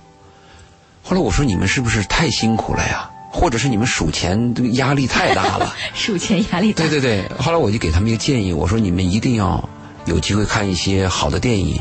[1.03, 3.11] 后来我说你们是不是太辛苦了呀？
[3.37, 5.75] 或者是你们数钱这个压力太大了？
[5.95, 6.83] 数钱压力大。
[6.83, 9.69] 对对对，后来我就给他们一个建议，我说你们一定要
[10.07, 11.79] 有机会看一些好的电影，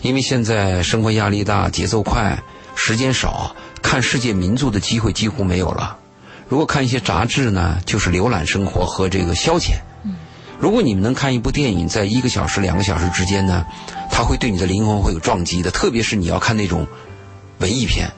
[0.00, 2.42] 因为现在生活压力大，节奏快，
[2.74, 5.98] 时间少，看世界名著的机会几乎没有了。
[6.48, 9.74] 如果看一些杂志呢，就是浏览生活和这个消遣。
[10.58, 13.66] 如果你们能看一部电影，在一个小时、两个小时之间呢，
[14.10, 16.86] 它会对你的灵魂会有撞击的，特别是你要看那种
[17.58, 18.08] 文艺片。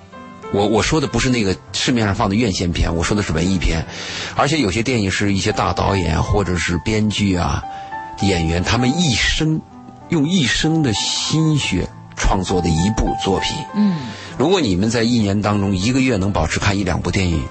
[0.52, 3.84] 我我说的不是那个市面上放的院线片，我说的是文艺片，
[4.36, 7.62] 而且有些电影是一些大导演或者是编剧啊、
[8.22, 9.60] 演员，他们一生
[10.08, 13.56] 用一生的心血创作的一部作品。
[13.74, 13.98] 嗯，
[14.38, 17.42] 如果你们在一年当中一个月能保持看一两部电影，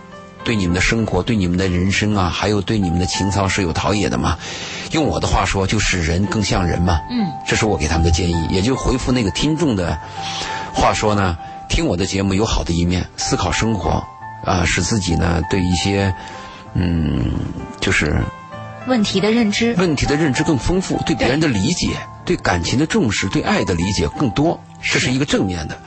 [0.44, 4.38] 对你们的生活、对你们的人生啊，还有对你们的情操是有陶冶的嘛？
[4.92, 7.00] 用我的话说，就是人更像人嘛。
[7.12, 9.96] 嗯，这是我给他们的建议，也就回复那个听众的
[10.74, 11.38] 话说呢。
[11.69, 14.04] 听我的节目有好的一面，思考生活，
[14.43, 16.13] 啊，使自己呢对一些，
[16.73, 17.32] 嗯，
[17.80, 18.21] 就是
[18.88, 19.73] 问题的认知。
[19.78, 21.89] 问题的认知更丰富，对别人的理解，
[22.25, 25.78] 对感情的重视，对爱的理解更多，这是一个正面的。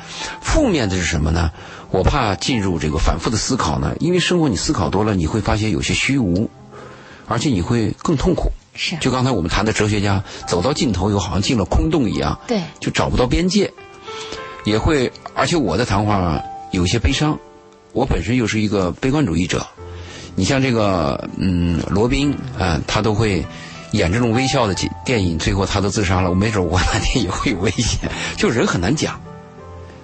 [0.41, 1.51] 负面的是什么呢？
[1.91, 6.51] 我怕进入这个反复的思考呢，因为生活你思考多了，你会发现有些虚无，
[7.27, 8.51] 而且你会更痛苦。
[8.75, 13.73] 是，就刚才我们谈的哲学家，走到尽头又好像进了空洞一样，对，就找不到边界。
[14.65, 16.43] 也会，而且我的谈话
[16.73, 17.39] 有些悲伤，
[17.93, 19.67] 我本身又是一个悲观主义者。
[20.35, 23.45] 你像这个，嗯，罗宾啊，他都会
[23.93, 26.31] 演这种微笑的电影，最后他都自杀了。
[26.31, 28.09] 我没准我 哪天也会有危险。
[28.37, 29.15] 就人很难讲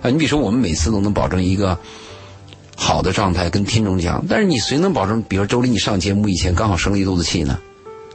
[0.02, 0.10] 啊。
[0.10, 1.78] 你比如说，我们每次都能保证一个
[2.76, 5.22] 好的状态跟听众讲，但是你谁能保证？
[5.28, 7.58] 比如说周丽，你上节目以前刚好生了一肚子气呢？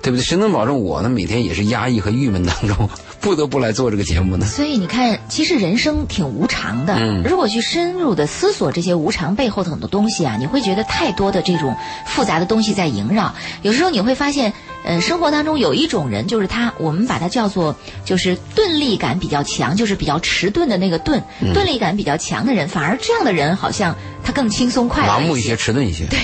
[0.01, 0.23] 对不对？
[0.23, 1.09] 谁能保证我呢？
[1.09, 2.89] 每天也是压抑和郁闷当中，
[3.21, 4.45] 不得不来做这个节目呢？
[4.45, 6.95] 所以你看，其实人生挺无常的。
[6.97, 13.33] 嗯，如果去深入的思索这些无常背后的很多东西啊，你会觉得太多的这种复杂的东西在萦绕。
[13.61, 14.53] 有时候你会发现，
[14.85, 21.21] 呃，生活当中有一种人，就是他，我们把他叫做就是钝力感比较强，就是比较迟钝的那个钝，
[21.53, 26.05] 钝力感比较强的人，反而这样的人好像他更轻松快乐盲目一些，迟钝一些。
[26.05, 26.19] 对，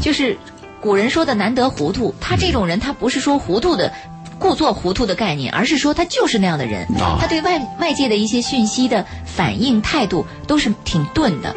[0.00, 0.36] 就是。
[0.80, 3.92] 古人说的难得糊涂，他这种人，他不是说糊涂的，
[4.38, 6.86] 故作糊涂的概念，而是说他就是那样的人，
[7.20, 11.54] 他对外外界的一些讯息的反应态度都是挺钝的，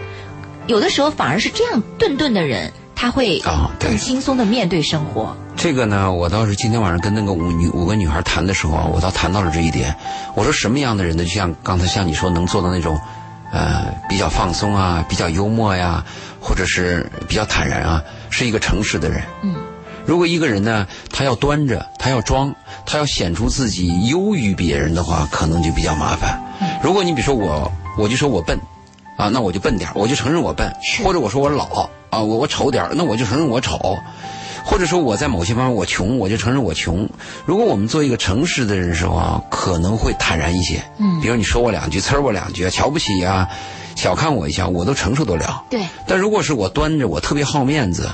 [0.67, 3.41] 有的时候反而是这样钝钝的人，他会
[3.79, 5.35] 更轻松的面对生活。
[5.55, 9.95] 这个呢，我倒是今天晚上跟那个五女五个女孩谈的时候啊，我倒谈到了这一点。
[10.33, 11.23] 我说什么样的人呢？
[11.23, 12.99] 就像刚才像你说能做到那种，
[13.51, 16.03] 呃，比较放松啊，比较幽默呀，
[16.39, 18.01] 或者是比较坦然啊。
[18.33, 19.21] 是一个诚实的人。
[19.43, 19.53] 嗯，
[20.05, 22.53] 如果一个人呢，他要端着，他要装，
[22.85, 26.41] 他要显出自己优于别人的话，可能就比较麻烦。
[26.83, 28.59] 如果你比如说我，我就说我笨，
[29.17, 30.69] 啊，那我就笨点我就承认我笨；
[31.03, 33.97] 或者我说我老，啊，我我丑点那我就承认我丑。
[34.63, 37.09] 或者说我在某些方面我穷，我就承认我穷。
[37.45, 40.83] 如果我们做一个诚实的人的时候啊，可能会坦然一些。
[40.99, 43.49] 嗯比如你说我两句，呲我两句，瞧不起呀、
[43.95, 45.63] 小看我一下，我都承受得了。
[45.69, 48.07] 对，但如果是我端着，我特别好面子，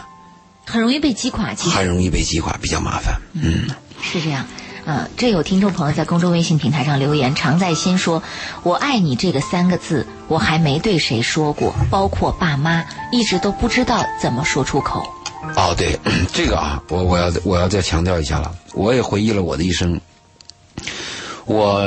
[0.67, 1.53] 很容易被击垮。
[1.53, 3.19] 其实很容易被击垮，比较麻烦。
[3.33, 3.69] 嗯，
[4.01, 4.45] 是这样。
[4.85, 8.23] 呃，这有听众朋友在公众微信平台上留言，常在心说
[8.63, 15.05] “我爱你”这个三个字，我还没对谁说过，包括爸妈，一直都不知道怎么说出口。
[15.55, 15.99] 哦，对，
[16.31, 18.53] 这个啊，我我要我要再强调一下了。
[18.73, 19.99] 我也回忆了我的一生，
[21.45, 21.83] 我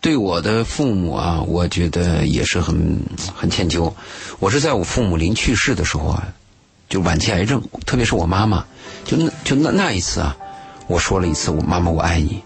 [0.00, 3.00] 对我的父母啊，我觉得也是很
[3.34, 3.92] 很歉疚。
[4.38, 6.28] 我是在我父母临去世的时候啊，
[6.90, 8.64] 就晚期癌症，特别是我妈妈，
[9.04, 10.36] 就那就那那一次啊，
[10.88, 12.42] 我说了一次“我妈妈我爱你”，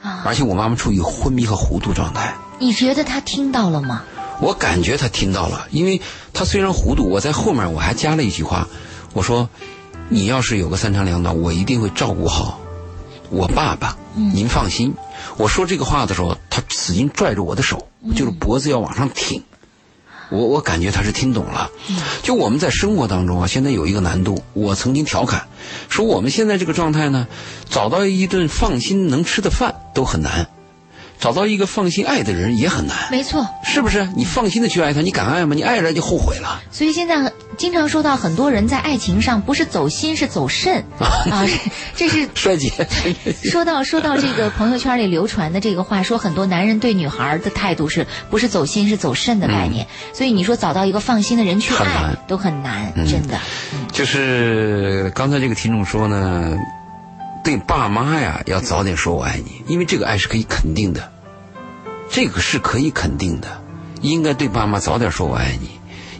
[0.00, 2.32] 啊，而且我妈妈处于昏迷和糊涂状态。
[2.60, 4.04] 你觉得她听到了吗？
[4.40, 6.00] 我感觉她听到了，因为
[6.32, 8.68] 她虽然糊涂，我在后面我还加了一句话，
[9.14, 9.48] 我说
[10.08, 12.60] ：“你要是有个三长两短，我一定会照顾好
[13.30, 14.94] 我爸爸，嗯您放心。”
[15.36, 19.42] 我说这个话的时候，她使劲拽着我的手，就是脖子要往上挺。
[20.30, 21.70] 我我感觉他是听懂了。
[22.22, 25.46] 就我们在生活当中啊，现在有一个难度，我曾经调侃
[25.88, 27.26] 说，我们现在这个状态呢，
[27.68, 30.48] 找到一顿放心能吃的饭都很难，
[31.18, 32.96] 找到一个放心爱的人也很难。
[33.10, 34.08] 没错，是不是？
[34.16, 35.54] 你放心的去爱他，你敢爱吗？
[35.54, 36.60] 你爱了就后悔了。
[36.70, 41.44] 所以现在经常说到很多人在爱情上不是走心是走肾 啊，
[41.96, 42.70] 这是 衰竭，
[43.42, 53.38] 说到说到这个朋友圈里流传的这个话，说很多男人对女孩的态度是不是走心是走肾的概念，所以你说找到一个放心的人去爱很都很难，真的。
[53.92, 56.56] 就是刚才这个听众说呢，
[57.48, 61.10] 对爸妈呀要早点说我爱你，因为这个爱是可以肯定的，
[62.10, 63.48] 这个是可以肯定的，
[64.02, 65.70] 应该对爸妈早点说我爱你。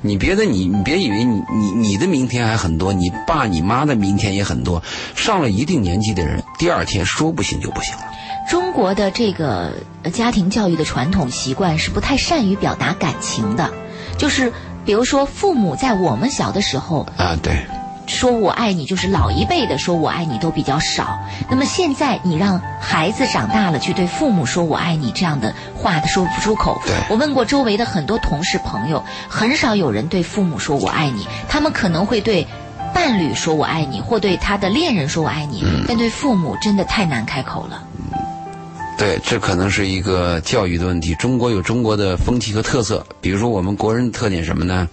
[0.01, 4.83] 你别的你你别以为你你你的明天还很多，你爸你妈的明天也很多。
[5.15, 8.05] 上了一定年纪的人，第二天说不行就不行了。
[8.49, 13.71] 中国的这个呃家庭教育的传统习惯是不太善于表达感情的，
[14.17, 14.51] 就是
[14.87, 17.67] 比如说父母在我们小的时候啊，对，
[18.09, 21.21] 说我爱你，就是老一辈的说我爱你都比较少。
[21.49, 26.81] 那么现在你让孩子长大了去对父母说我爱你这样的话，他说不出口。
[26.85, 32.47] 对我问过周围的很多同事朋友，很少有人对父母说我爱你，他们可能会对。
[32.95, 37.85] 伴侣说我爱你，或对他的恋人说我爱你，但对父母真的太难开口了。
[38.97, 41.15] 对，这可能是一个教育的问题。
[41.17, 44.89] 中国有中国的风气和特色，比如说我们国人的特点什么呢？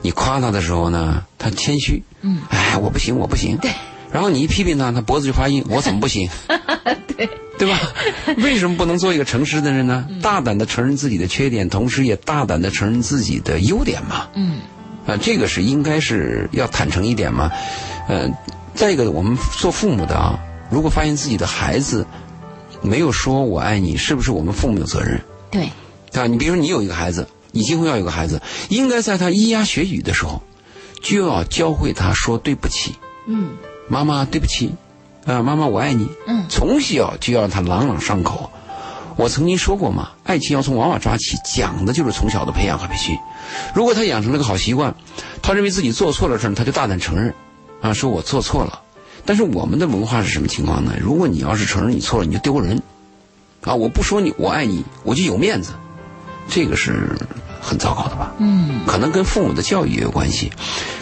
[0.00, 3.70] 你夸他的时候呢，他谦虚，嗯，哎，我不行，我不行，对。
[4.10, 6.28] 然后你一批评他，他脖子就发硬， 我怎么不行？
[7.16, 7.78] 对，对吧？
[8.38, 10.06] 为什么不能做一个诚实的人呢？
[10.08, 14.28] 嗯大胆的承认自己的缺点，同时也大胆的承认自己的优点嘛。
[14.34, 14.60] 嗯，
[15.06, 17.50] 啊，这个是应该是要坦诚一点嘛。
[18.08, 18.28] 呃，
[18.74, 20.38] 再一个，我们做父母的啊，
[20.70, 22.06] 如果发现自己的孩子
[22.82, 25.20] 没有说我爱你，是不是我们父母有责任？
[25.50, 25.68] 对，
[26.12, 26.26] 啊？
[26.26, 30.42] 你比如说，你有一个孩子，你今后要有个孩子，应该在他咿呀学语的时候，
[31.04, 32.94] 就要教会他说对不起，
[33.26, 33.50] 嗯
[33.88, 34.74] 妈妈对不起，
[35.26, 36.08] 啊、妈妈我爱你。
[36.26, 38.50] 嗯，从小就要让他朗朗上口。
[39.16, 43.16] 我曾经说过嘛，爱情要从娃娃抓起，讲的就是从小的培养和培训。
[43.74, 44.94] 如果他养成了个好习惯，
[45.42, 47.34] 他认为自己做错了事儿，他就大胆承认，
[47.82, 48.80] 啊，说我做错了。
[49.26, 50.94] 但是我们的文化是什么情况呢？
[50.98, 52.82] 如果你要是承认你错了，你就丢人，
[53.60, 55.72] 啊，我不说你我爱你，我就有面子，
[56.48, 57.14] 这个是
[57.64, 58.32] 很糟糕的吧？
[58.38, 60.52] 嗯，可能跟父母的教育也有关系。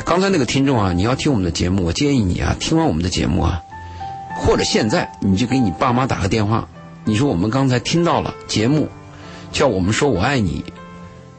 [0.05, 3.61] 刚才那个听众啊，你要听我们的节目，我建议你啊，听完我们的节目啊，
[4.37, 6.69] 或者现在你就给你爸妈打个电话，
[7.05, 8.89] 你说我们刚才听到了节目，
[9.51, 10.65] 叫我们说我爱你，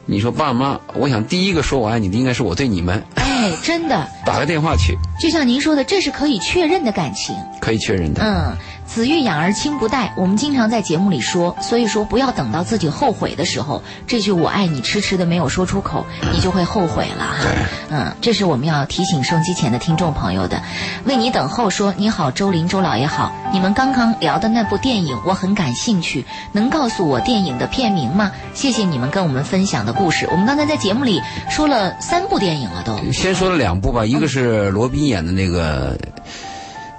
[0.06, 7.34] 你说爸妈，我想第一个说我爱你的应该是我对你们，哎，真的， 打个电话去，就像您说的，这是可以确认的感情。
[7.60, 8.22] 可以确认的。
[8.22, 8.56] 嗯，
[8.86, 17.46] 子欲养而亲不待，我们经常在节目里说，所以说不要等到自己后悔的时候，这句我爱你迟迟的没有说出口，你就会后悔了哈。
[17.90, 20.62] 嗯，这是我们要提醒收机前的听众朋友的。
[21.04, 28.30] 为你等候说，你好，周林周老爷好，你们刚刚聊的那部电影我很感兴趣，能告诉我电影的片名吗？
[28.54, 30.28] 谢谢你们跟我们分享的故事。
[30.30, 31.20] 我们刚才在节目里
[31.50, 36.22] 说了三部电影了都，先说了两部吧，一个是罗宾演的那个，就《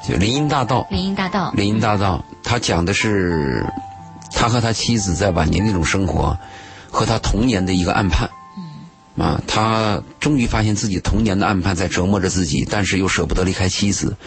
[0.08, 0.82] 林荫大道》。
[0.92, 1.52] 《林荫大道》。
[1.56, 3.66] 林荫大道，他讲的是
[4.32, 6.38] 他和他妻子在晚年那种生活，
[6.92, 8.30] 和他童年的一个暗判。
[9.18, 14.18] 啊，他终于发现自己童年的暗判在折磨着自己，但是又舍不得离开妻子。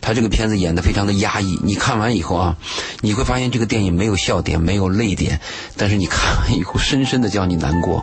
[0.00, 2.56] 他这个片子演得非常的压抑，你看完以后啊，
[3.02, 5.38] 你会发现这个电影没有笑点，没有泪点，
[5.76, 8.02] 但是你看完以后深深的叫你难过。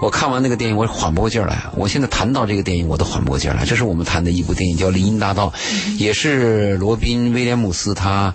[0.00, 1.64] 我看完那个电影，我缓不过劲儿来。
[1.76, 3.66] 我现在谈到这个电影，我都缓不过劲儿来。
[3.66, 5.52] 这是我们谈的一部电影，叫《林荫大道》，
[5.98, 8.34] 也是罗宾威廉姆斯他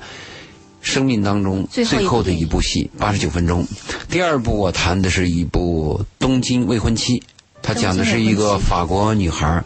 [0.81, 3.65] 生命当中最后的一部戏，八十九分钟。
[4.09, 7.19] 第二部我谈的是一部《东京未婚妻》，
[7.61, 9.63] 它讲的是一个法国女孩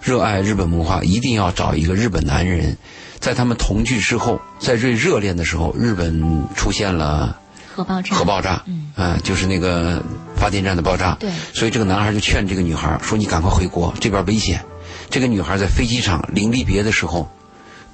[0.00, 2.76] 热爱日本文化，一定要找一个日本男人。
[3.20, 7.38] 在他们同居之后，在最热恋的时候，日本出现了
[7.72, 10.02] 核爆炸，核爆炸，嗯啊，就是那个
[10.34, 11.16] 发电站的爆炸。
[11.20, 14.60] 对所以这个男孩就劝这个女孩说：“你赶快回国，这边危险。”
[15.08, 17.30] 这个女孩在飞机场临离别的时候，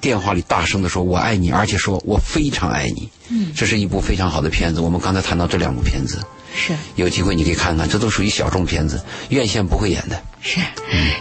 [0.01, 4.81] 电话里大声的说：“我爱你，而且说我非常爱你。”嗯，这是一部非常好的片子。
[4.81, 6.19] 我们刚才谈到这两部片子，
[6.53, 10.19] 是有机会你可以看看，这都属于小众片子，院线不会演的。
[10.41, 10.61] 是，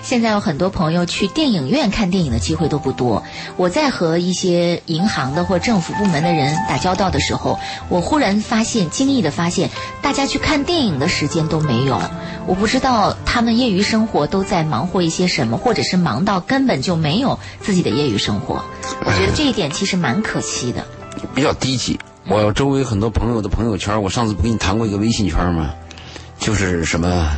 [0.02, 3.24] 现在有很多朋友去电影院看电影的机会都不多。
[3.56, 7.58] 我在和一些银行的或政府部门的人打交道的时候，
[7.88, 9.70] 我忽然发现，惊异的发现，
[10.00, 12.00] 大家去看电影的时间都没有。
[12.46, 18.64] 我不知道他们业余生活都在忙活一些什么，或者是忙到根本就没有自己的业余生活。
[19.04, 20.86] 我觉得这一点其实蛮可惜的。
[21.34, 21.98] 比较低级。
[22.28, 25.72] 我周围很多朋友的朋友圈，我上次不跟你谈过一个微信圈吗？
[26.38, 27.28] 就是什么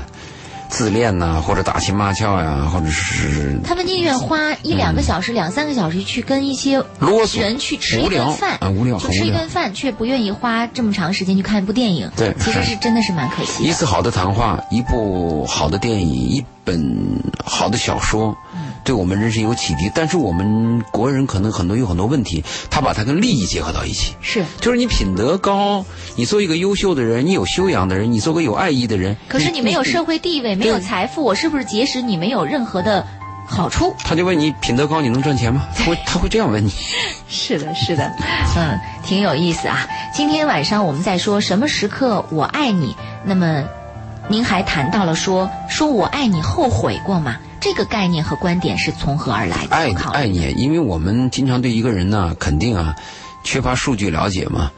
[0.69, 12.11] 自恋呐、或者打情骂俏呀、或者是他们宁愿花一两个小时、两三个小时去跟一些啰嗦人去吃一顿饭啊无聊就吃一顿饭，却不愿意花这么长时间去看一部电影。
[12.17, 13.69] 对其实是是真的是蛮可惜的。
[13.69, 18.37] 一次好的谈话，一部好的电影，一本好的小说，
[18.85, 19.91] 对我们人生有启迪。
[19.95, 24.15] 但是我们国人可能很多有很多问题，他把它跟利益结合到一起。
[24.21, 25.85] 是，就是你品德高，
[26.17, 29.17] 你做一个优秀的人，你有修养的人，你做个有爱意的人。
[29.29, 33.07] 可是你没有社会地位，没有财富，我是不是结识你没有任何的
[33.47, 33.95] 好处？
[34.05, 35.67] 他就问你品德高，你能赚钱吗？
[35.77, 36.71] 他会 他会这样问你。
[37.29, 38.13] 是的，是的，
[38.57, 39.87] 嗯，挺有意思啊。
[40.15, 43.65] 今天晚上我们在说什么时刻我爱你，那么
[44.29, 47.37] 您还谈到了说说我爱你后悔过吗？
[47.61, 49.77] 这个概念和观点是从何而来的？
[49.77, 52.97] 爱爱你，因为我们经常对一个人呢，肯定啊，
[53.45, 54.71] 缺乏数据了解嘛，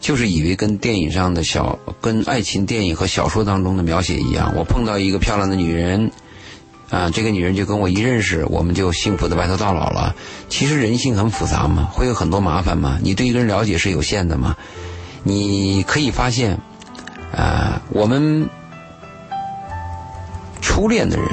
[0.00, 4.54] 就是以为跟电影上的小，跟爱情电影和小说当中的描写一样。
[4.56, 6.10] 我碰到一个漂亮的女人，
[6.90, 10.14] 啊，这个女人就跟我一认识，我们就幸福的白头到老了。
[10.48, 12.98] 其实人性很复杂嘛，会有很多麻烦嘛。
[13.02, 14.56] 你对一个人了解是有限的嘛，
[15.22, 16.58] 你可以发现，
[17.36, 18.48] 啊，我们
[20.60, 21.26] 初恋的人，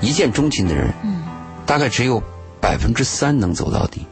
[0.00, 1.24] 一见钟情的人，嗯，
[1.66, 2.22] 大概只有
[2.60, 4.06] 百分之三能走到底，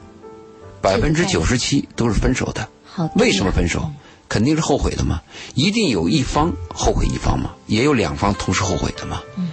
[0.80, 2.68] 百分之九十七都是分手的。
[2.84, 3.91] 好，为什么分手？
[4.28, 5.22] 肯定是后悔的嘛，
[5.55, 9.20] 一定有一方后悔一方嘛，也有两方同时后悔的嘛。
[9.37, 9.51] 嗯，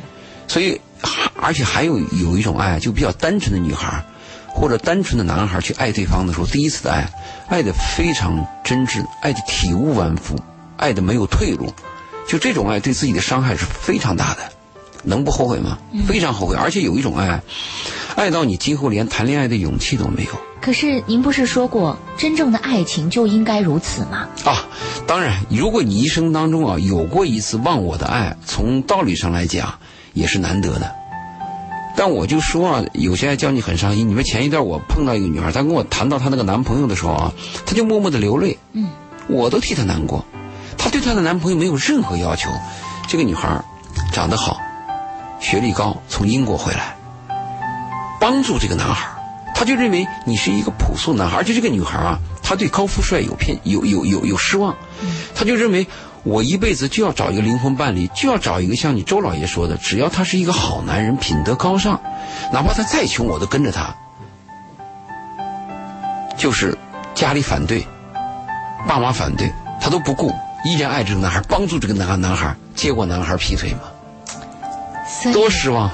[0.48, 0.82] 所以
[1.40, 4.04] 而且还有有一种爱，就比较单纯的女孩儿
[4.48, 7.08] 或者单纯的男孩儿去爱对方的时候，第一次的爱，
[7.48, 10.40] 爱的非常真挚，爱的体无完肤，
[10.78, 11.72] 爱的没有退路，
[12.28, 14.52] 就这种爱对自己的伤害是非常大的，
[15.04, 15.78] 能不后悔吗？
[16.08, 17.41] 非常后悔，而且有一种爱，
[18.16, 20.32] 爱到你今后连谈恋爱的勇气都没有。
[20.62, 24.28] 可是您不是说过，真正的爱情就应该如此吗？
[24.45, 24.66] 啊，
[25.06, 29.74] 当然，如果你一生当中啊有过一次忘我的爱，从道理上来讲
[30.14, 30.89] 也是难得的。
[31.95, 34.08] 但我就说啊，有些爱叫你很伤心。
[34.08, 37.34] 你们前一段我碰到一个女孩，她跟我谈到她那个男朋友的时候啊，
[37.66, 38.58] 她就默默的流泪。
[38.72, 38.89] 嗯，
[39.28, 40.24] 我都替她难过。
[40.78, 42.49] 她对她的男朋友没有任何要求。
[43.08, 43.64] 这个女孩
[44.12, 44.58] 长得好，
[45.44, 46.96] 学历高，从英国回来，
[48.20, 49.10] 帮助这个男孩。
[49.54, 54.76] 他就认为你是一个朴素男孩，而且这个女孩啊，她对高富帅有偏有有有有失望，
[55.36, 55.86] 他就认为
[56.24, 62.02] 我一辈子就要找一个灵魂伴侣，就要找一个像你周老爷说的，只要他是一个好男人，品德高尚，
[62.52, 63.96] 哪怕他再穷，我都跟着他。
[66.36, 66.76] 就是
[67.14, 67.86] 家里反对，
[68.88, 70.34] 爸妈反对，他都不顾，
[70.66, 73.82] 依然爱这个男孩，帮助这个男男孩，结果男孩劈腿嘛，
[75.34, 75.91] 多失望。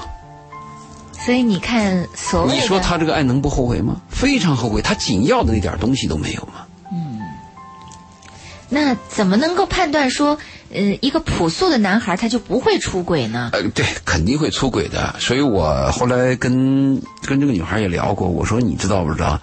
[1.12, 4.00] 所以你看，所谓你说他这个爱能不后悔吗？
[4.08, 6.66] 非常后悔，他紧要的那点东西都没有嘛。
[8.72, 10.38] 那怎么能够判断说，
[10.72, 13.50] 呃，一个朴素的男孩他就不会出轨呢？
[13.52, 15.12] 呃，对，肯定会出轨的。
[15.18, 19.40] 所以我后来跟跟这个女孩也聊过，我说你知道不知道，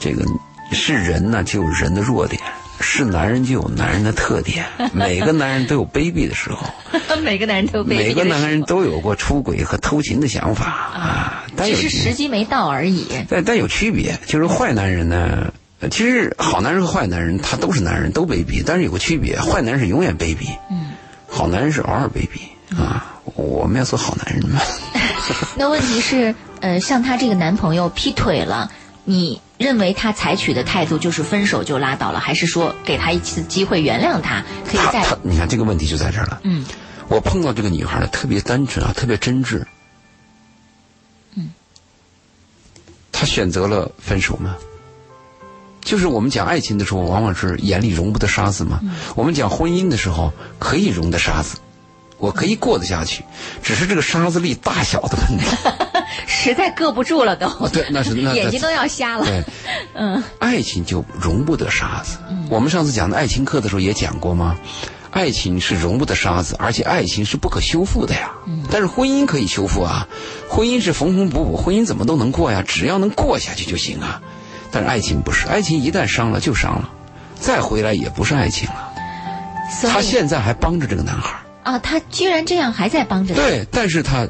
[0.00, 0.24] 这个
[0.72, 2.42] 是人呢就有人的弱点，
[2.80, 4.64] 是男人就有男人的特点。
[4.92, 6.66] 每个男人都有卑鄙的时候，
[7.22, 13.06] 每个男人都卑鄙每个男人都有过出轨和偷情的想法啊，但有只是时机没到而已。
[13.28, 20.92] 但但有区别，就是坏男人呢，呃其实好男人和坏男人他都是男人，都卑鄙，但是有个区别，坏男人是永远卑鄙，嗯，
[21.28, 23.12] 好男人是偶尔卑鄙啊。
[23.34, 24.60] 我们要做好男人嘛。
[25.58, 28.70] 那问题是，呃，像她这个男朋友劈腿了，
[29.08, 36.40] 你认为他采取的态度就是分手就拉倒了，还是说给他一次机会原谅他，可以再他他，你看这个问题就在这儿了。
[36.42, 36.64] 嗯，
[37.06, 39.62] 我碰到这个女孩呢，特别单纯啊，特别真挚。
[41.36, 41.50] 嗯，
[43.12, 44.56] 她选择了分手吗？
[45.82, 48.80] 就是我们讲爱情的时候，往往是眼里容不得沙子嘛。
[48.82, 51.58] 嗯我们讲婚姻的时候，可以容得沙子，
[52.18, 53.24] 我可以过得下去，
[53.62, 55.46] 只是这个沙子粒大小的问题。
[56.26, 59.26] 实在搁不住了都，对，那是那眼睛都要瞎了。
[59.26, 59.44] 对，
[59.94, 62.18] 嗯，爱情就容不得沙子。
[62.48, 64.56] 我们上次讲的爱情课的时候也讲过吗？
[65.10, 68.32] 爱情是容不得沙子，而且爱情是不可修复的呀。
[68.70, 70.06] 但是婚姻可以修复啊，
[70.48, 74.20] 婚姻是缝缝补补，婚姻怎么都能过呀，只要能过下去就行啊。
[74.70, 76.90] 但是爱情不是，爱情一旦伤了就伤了，
[77.34, 78.92] 再回来也不是爱情了。
[79.80, 83.40] 所以他现在还帮着这个男孩，啊，他居然这样还在帮着他。
[83.40, 84.28] 对，但是他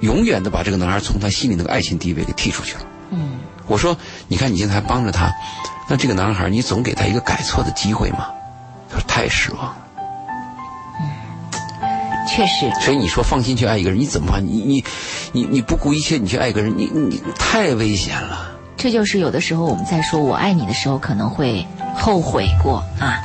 [0.00, 2.80] 永远的把这个男孩从他心里那个爱情地位给踢出去了。
[3.10, 3.96] 嗯，我说，
[4.28, 5.32] 你看你现在还帮着他，
[5.88, 8.26] 那这个男孩你总给他一个改错的机会嘛？
[8.90, 9.76] 他说太失望了。
[12.28, 14.46] 确实，所以你说放心去爱一个人，你怎么办？
[14.46, 14.84] 你你
[15.32, 18.50] 你你不顾一切你去爱一个人，你你太危险了。
[18.76, 23.18] 这就是有的时候我们在说我爱你的时候，可能会后悔过啊。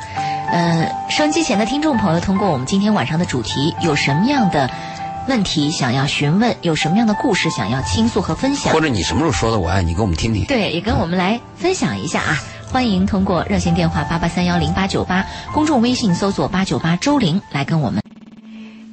[0.50, 4.70] 呃，收音机前的听众朋友，通过我们今天晚上的主题，有什么样的
[5.26, 10.44] 问题想要询问，有什么样的故事想要倾诉和分享或，者你什么时候说的我爱你，给我们听听。
[10.44, 12.36] 对，也跟我们来分享一下啊。
[12.70, 18.03] 欢迎通过热线电话八八三幺零八九八，公众微信搜索八九八周玲来跟我们。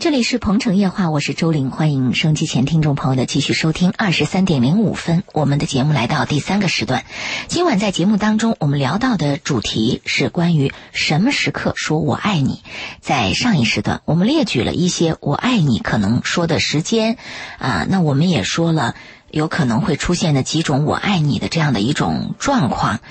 [0.02, 3.94] 这里是鹏城夜话，我是周玲，欢迎收音机前听众朋友的继续收听。
[3.96, 7.06] 二十三点零五分，我们的节目来到第三个时段。
[7.48, 12.64] 今晚在节目当中，我们聊到的主题是关于什么时刻说我爱你。
[13.00, 17.18] 在上一时段，我们列举了一些我爱你可能说的时间，
[17.60, 18.96] 啊，那我们也说了
[19.30, 23.02] 有可能会出现的几种我爱你的这样的一种状况，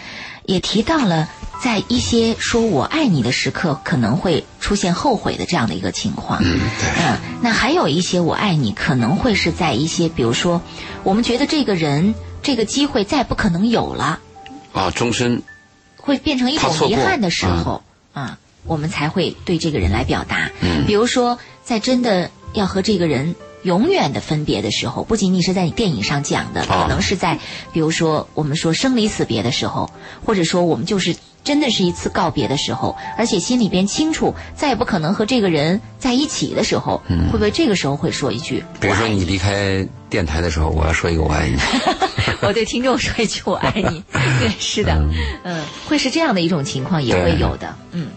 [0.45, 1.29] 也提到了
[1.63, 6.41] 在一些说我爱你的时刻可能会出现后悔的这样的一个情况。
[6.43, 7.05] 嗯，对。
[7.05, 10.63] 嗯，那还有一些我爱你，可能会是在一些，比如说，
[11.03, 14.21] 我们觉得这个人这个机会再不可能有了，
[14.73, 15.43] 啊，终身
[15.99, 17.83] 会变成一种遗憾的时候，
[18.15, 20.51] 啊，我们才会对这个人来表达。
[20.63, 23.35] 嗯比如说，在真的要和这个人
[23.65, 27.39] 永远的分别的时候，不仅仅是在你电影上讲的，啊可能是在
[27.75, 29.91] 比如说我们说生离死别的时候，
[30.25, 38.63] 或者说我们就是真的是一次告别的时候，而且心里边清楚再也不可能和这个人在一起的时候，会不会这个时候会说一句？
[38.75, 41.57] 嗯比如说你离开电台的时候，我要说一个我爱你。
[42.43, 44.03] 我对听众说一句“我爱你”，
[44.41, 44.93] 对，是的，
[45.45, 48.09] 嗯，会是这样的一种情况，也会有的，嗯。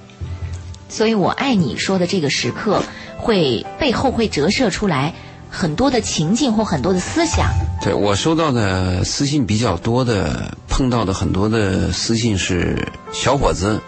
[0.89, 2.83] 所以我爱你说的这个时刻，
[3.17, 5.13] 会背后会折射出来
[5.49, 7.49] 很多的情境或很多的思想。
[7.81, 13.79] 对我收到的私信比较多的，碰到的很多的私信是小伙子，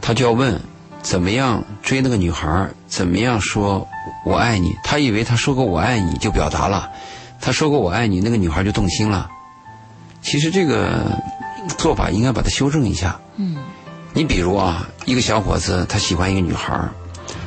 [0.00, 0.60] 他就要问
[1.02, 3.88] 怎么样追那个女孩儿，怎么样说
[4.24, 4.76] 我爱你。
[4.84, 6.88] 他以为他说过我爱你就表达了，
[7.40, 9.28] 他说过我爱你，那个女孩就动心了。
[10.22, 11.20] 其实这个
[11.78, 13.18] 做法应该把它修正一下。
[13.34, 13.56] 嗯，
[14.12, 16.90] 你比如啊，一个小伙子他喜欢一个女孩儿，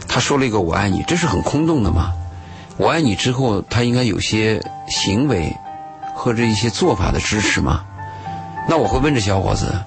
[0.10, 2.12] 他说了一个我爱你，这是很空洞的嘛。
[2.76, 5.56] 我爱你之后，他应该有些行为
[6.14, 7.86] 或者一些做法的支持嘛。
[8.68, 9.80] 那我会问这小伙子：“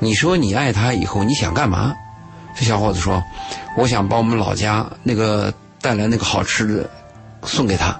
[0.00, 1.94] 你说你爱他以后，你想干嘛？”
[2.56, 3.22] 这小伙子说
[3.76, 6.90] ：“我想把我们老家那个带来那个好吃的
[7.42, 7.98] 送给他。”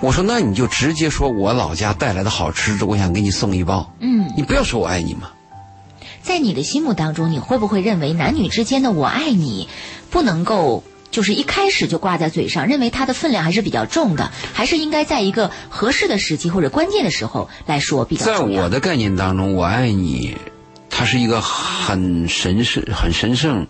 [0.00, 3.90] 我说：“那你就直接说我老家带来的好吃的，我想给你送一包。
[4.00, 5.28] 嗯，你不要说我爱你嘛。
[6.22, 9.68] 在你的心目当中，你会不会认为男女之间的“我爱你”
[10.10, 10.82] 不能够
[11.18, 18.62] 就是一开始就挂在嘴上，认为它的分量还是比较重的，还是应该在一个合适的时机或者关键的时候来说比较在重要？
[18.62, 20.36] 我的概念当中，“我爱你”
[20.88, 23.66] 它是一个很神圣、很神圣，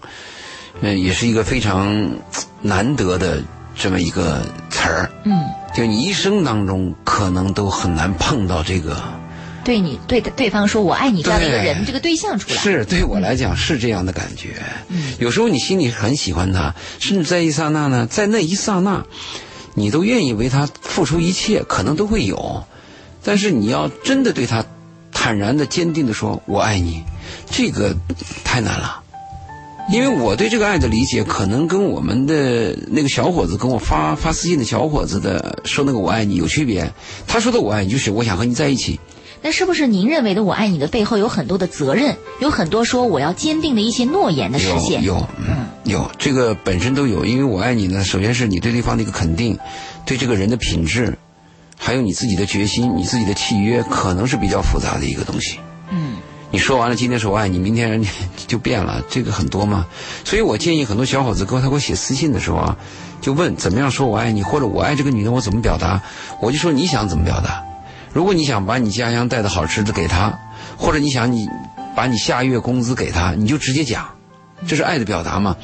[0.82, 2.10] 呃，也是一个非常
[2.60, 3.42] 难得的
[3.74, 5.10] 这么一个词儿。
[5.24, 5.32] 嗯，
[5.74, 9.02] 就你一生当中可能都很难碰到这个。
[9.68, 14.54] 对你对对方说“我爱你”这样的一个人，这个对象出来，是对我来讲是这样的感觉。
[15.18, 19.04] 有时候你心里很喜欢他，甚至在一刹那呢，在那一刹那，
[19.74, 22.64] 你都愿意为他付出一切，可能都会有。
[23.22, 24.64] 但是你要真的对他
[25.12, 27.02] 坦然的、坚定的说“我爱你”，
[27.52, 27.94] 这个
[28.42, 29.02] 太难了。
[29.92, 36.90] 因为我对这个爱的理解，可能跟我们的那个小伙子跟我发发私信的小伙子的说那个“我爱你”有区别。
[37.26, 38.98] 他说的“我爱你”就是我想和你在一起。
[39.40, 45.02] 那是不是您认为的“我爱你”的背后有很多的责任，有很多说我要坚定的一些诺言的实现？
[45.04, 49.58] 有有，嗯，有这个本身都有，因为我爱你呢，首先是你对对方的一个肯定，
[50.04, 51.16] 对这个人的品质，
[51.78, 55.60] 还有你自己的决心，你自己的契约，可能是比较复杂的一个东西。
[55.90, 56.16] 嗯，
[56.50, 58.10] 你说完了今天说我爱你，明天人家
[58.48, 59.86] 就变了，这个很多嘛。
[60.24, 62.76] 所以我建议很多小伙子给我他给我写私信的时候啊，
[63.20, 66.02] 就问怎么样说我爱你，或者我爱这个女的我怎么表达，
[66.42, 67.64] 我就说你想怎么表达。
[68.12, 70.38] 如果你想把你家乡带的好吃的给他，
[70.76, 71.48] 或者你想你
[71.94, 74.08] 把你下月工资给他，你就直接讲，
[74.66, 75.56] 这是爱的表达嘛。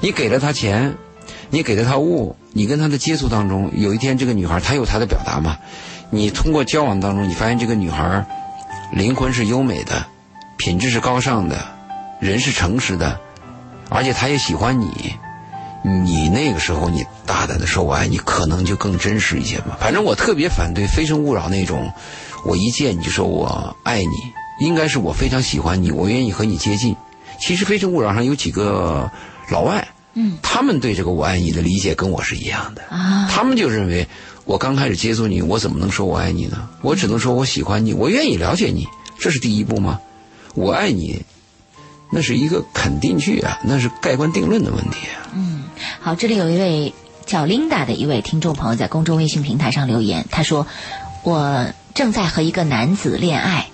[0.00, 0.94] 你给了他钱，
[1.50, 5.56] 你给了他物，你跟他的接触当中，有一天这个女孩她有她的表达嘛。
[6.10, 8.26] 你通过交往当中，你发现这个女孩
[8.92, 10.06] 灵魂是优美的，
[10.56, 11.58] 品质是高尚的，
[12.20, 13.18] 人是诚实的，
[13.88, 15.14] 而且她也喜欢你。
[15.86, 19.76] 你那个时候，你大胆的说“我爱你”，可能就更真实一些吧。
[19.78, 21.92] 反正我特别反对《非诚勿扰》那种，
[22.46, 24.12] 我一见你就说我爱你，
[24.60, 26.96] 应该是我非常喜欢你，我愿意和你接近。
[27.38, 29.10] 其实《非诚勿扰》上有几个
[29.50, 34.08] 老外，嗯，他们对这个“我爱你”的理解跟我是一样的啊他们就认为，
[34.46, 36.66] 我刚开始接触你，我怎么能说我爱你呢？
[36.80, 40.00] 我只能说我喜欢你，我愿意了解你，这是第一步吗？
[40.54, 41.22] 我爱你，
[42.10, 45.28] 那是一个肯定句啊，那是盖棺定论的问题啊。
[46.00, 46.94] 好，这里有一位
[47.26, 50.66] 叫 Linda 的一位听众朋友在公众微信平台上留言，他说
[51.24, 53.68] ：“我正在和一个男子恋爱，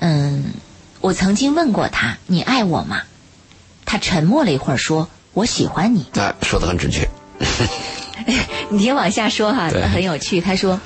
[0.00, 0.52] 嗯，
[1.00, 3.02] 我曾经问过他，你爱我吗？
[3.86, 6.06] 他沉默了一会儿，说我喜欢你。
[6.18, 7.08] 哎，说的很准确。
[8.68, 10.40] 你听往下说哈，对很有趣。
[10.40, 10.78] 他说，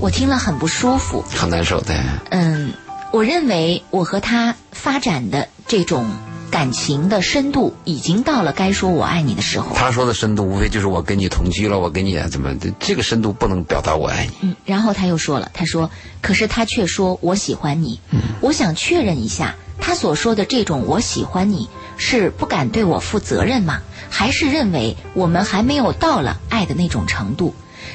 [0.00, 1.94] 我听了很不舒服，很难受的。
[2.30, 2.72] 嗯，
[3.12, 6.10] 我认为我和他发展的这种
[6.52, 9.74] 感情的深度已经到了该说我爱你的时候。
[9.74, 14.32] 他说的深度，无非就是我跟你同居了，我跟你怎么，这个深度不能表达我爱你。
[14.42, 15.90] 嗯，然后他又说了，他说，
[16.20, 17.98] 可是他却说我喜欢你。
[18.10, 23.80] 嗯我想确认一下，他所说的这种我喜欢你，是不敢对我负责任吗？
[24.10, 27.54] 还是认为我们还没有到了爱的那种程度？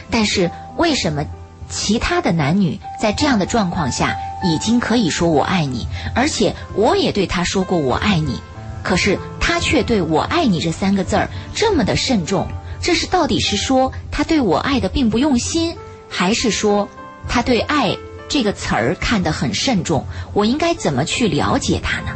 [0.09, 1.23] 但是为什么
[1.69, 8.39] 其他的男女在这样的状况下已经可以说我爱你，而且我也对他说过我爱你，
[8.83, 12.47] 可是他却对我爱你这三个字儿这么的慎重，
[12.81, 15.75] 这是到底是说他对我爱的并不用心，
[16.09, 16.87] 还是说
[17.27, 17.97] 他对爱
[18.29, 20.05] 这个词儿看得很慎重？
[20.33, 22.11] 我应该怎么去了解他呢？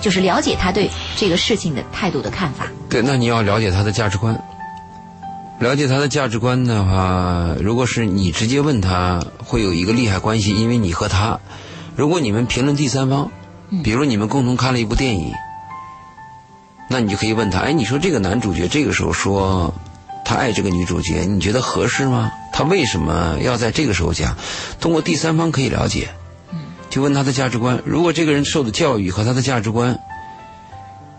[0.00, 2.68] 就是了解他对这个事情的态度的看法。
[2.90, 4.38] 对，那你要了解他的价值观。
[5.60, 11.38] 了解他的价值观的话，如果是你直接问他，会有一个利害关系，因为你和他，
[11.96, 13.30] 如果你们评论第三方，
[13.82, 15.32] 比如你们共同看了一部电影，
[16.90, 19.72] 那你就可以问他，哎，你说这个男主角这个时候说
[20.24, 22.30] 他爱这个女主角，你觉得合适吗？
[22.52, 24.36] 他为什么要在这个时候讲？
[24.80, 26.08] 通过第三方可以了解，
[26.90, 27.80] 就问他的价值观。
[27.86, 29.98] 如果这个人受的教育和他的价值观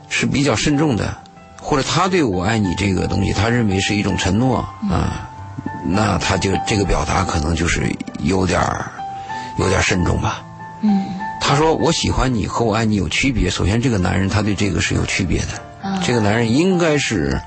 [0.10, 1.18] 是比较慎重的，
[1.66, 4.58] 或者他对我爱你这个东西，他认为是一种承诺
[4.88, 5.28] 啊，
[5.84, 8.92] 那他就这个表达可能就是有点儿
[9.58, 10.44] 有点儿慎重吧。
[10.84, 11.04] 嗯
[11.42, 13.50] 他说我喜欢你和我爱你有区别。
[13.50, 15.88] 首先，这个男人他对这个是有区别的。
[15.88, 17.40] 啊这个男人应该是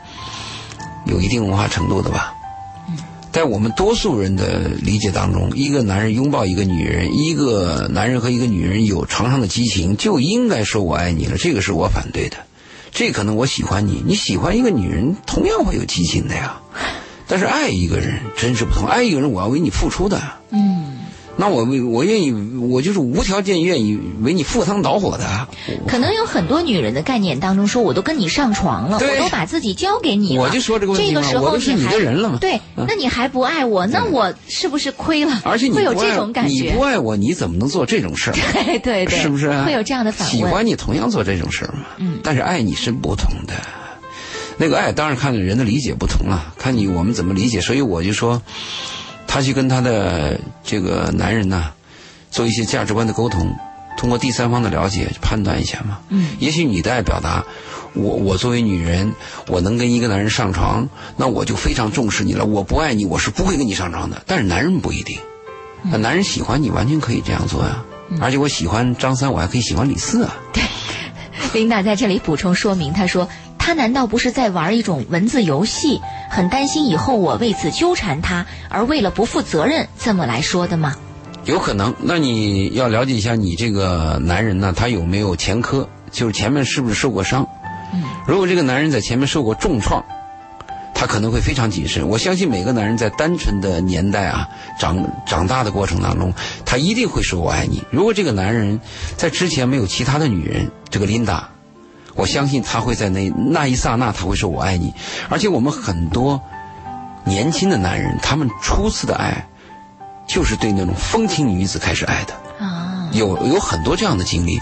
[1.05, 2.35] 有一定文化程度的吧。
[3.31, 11.37] 在我们多数人的理解当中，一个男人拥抱一个女人，一个男人和一个女人有床上的激情，就应该说我爱你了。
[11.37, 12.37] 这个是我反对的。
[12.91, 16.61] 这可能我喜欢你，你喜欢一个女人，同样会有激情的呀。
[17.26, 20.20] 但是爱一个人真是不同，爱一个人我要为你付出的。
[20.51, 20.97] 嗯。
[21.41, 25.47] 那我我愿意，我就是无条件愿意为你赴汤蹈火的。
[25.86, 35.41] 可能有很多女人的概念当中说，我都跟你上床了，我都把自己交给你了，我就说这个问题这个时候是你的人了嘛对，嗯那你还不爱我，那我是不是亏了？
[35.45, 38.34] 而且你会有这种感觉你不，爱我，你怎么能做这种事儿？
[38.34, 39.64] 对 对对，是不是啊？
[39.64, 40.43] 会有这样的反喜？
[40.43, 41.84] 欢你同样做这种事儿嘛。
[41.99, 43.55] 嗯但是爱你是不同的，
[44.57, 47.61] 那个爱当然看人的理解不同了，看你我们怎么理解。
[47.61, 48.43] 所以我就说，
[49.39, 51.70] 他去跟她的这个男人呐，
[52.28, 53.55] 做一些价值观的沟通，
[53.97, 56.01] 通过第三方的了解判断一下嘛。
[56.09, 57.45] 嗯，也许你的爱表达，
[57.95, 59.14] 我我作为女人，
[59.47, 62.45] 我能跟一个男人上床，那我就非常重视你了。
[62.45, 64.20] 我不爱你，我是不会跟你上床的。
[64.26, 65.16] 但是男人不一定，
[65.84, 67.84] 那男人喜欢你，完全可以这样做呀。
[68.20, 70.34] 而且我喜欢张三，我还可以喜欢李四啊。
[70.53, 70.64] 对
[71.55, 73.28] 琳达在这里补充说明，她说
[73.69, 76.01] ：“他难道不是在玩一种文字游戏？
[76.31, 80.97] 很担心以后我为此纠缠他，而为了不负责任这么来说的吗？
[81.45, 87.47] 有可能，那你要了解一下你这个男人呢，他有没有前科，就是前面是不是受过伤。
[87.93, 90.03] 嗯如果这个男人在前面受过重创，
[90.95, 92.09] 他可能会非常谨慎。
[92.09, 94.49] 我相信每个男人在单纯的年代啊，
[94.81, 96.33] 长长大的过程当中，
[96.64, 97.83] 他一定会说我爱你。
[97.91, 98.81] 如果这个男人
[99.19, 101.51] 在之前没有其他的女人，这个琳达，
[102.19, 104.93] 我相信他会在那那一刹那他会说我爱你，
[105.31, 106.43] 而且我们很多
[107.25, 109.47] 年轻的男人，他们初次的爱
[110.27, 114.61] 就是对那种风情女子开始爱的，啊，有有很多这样的经历。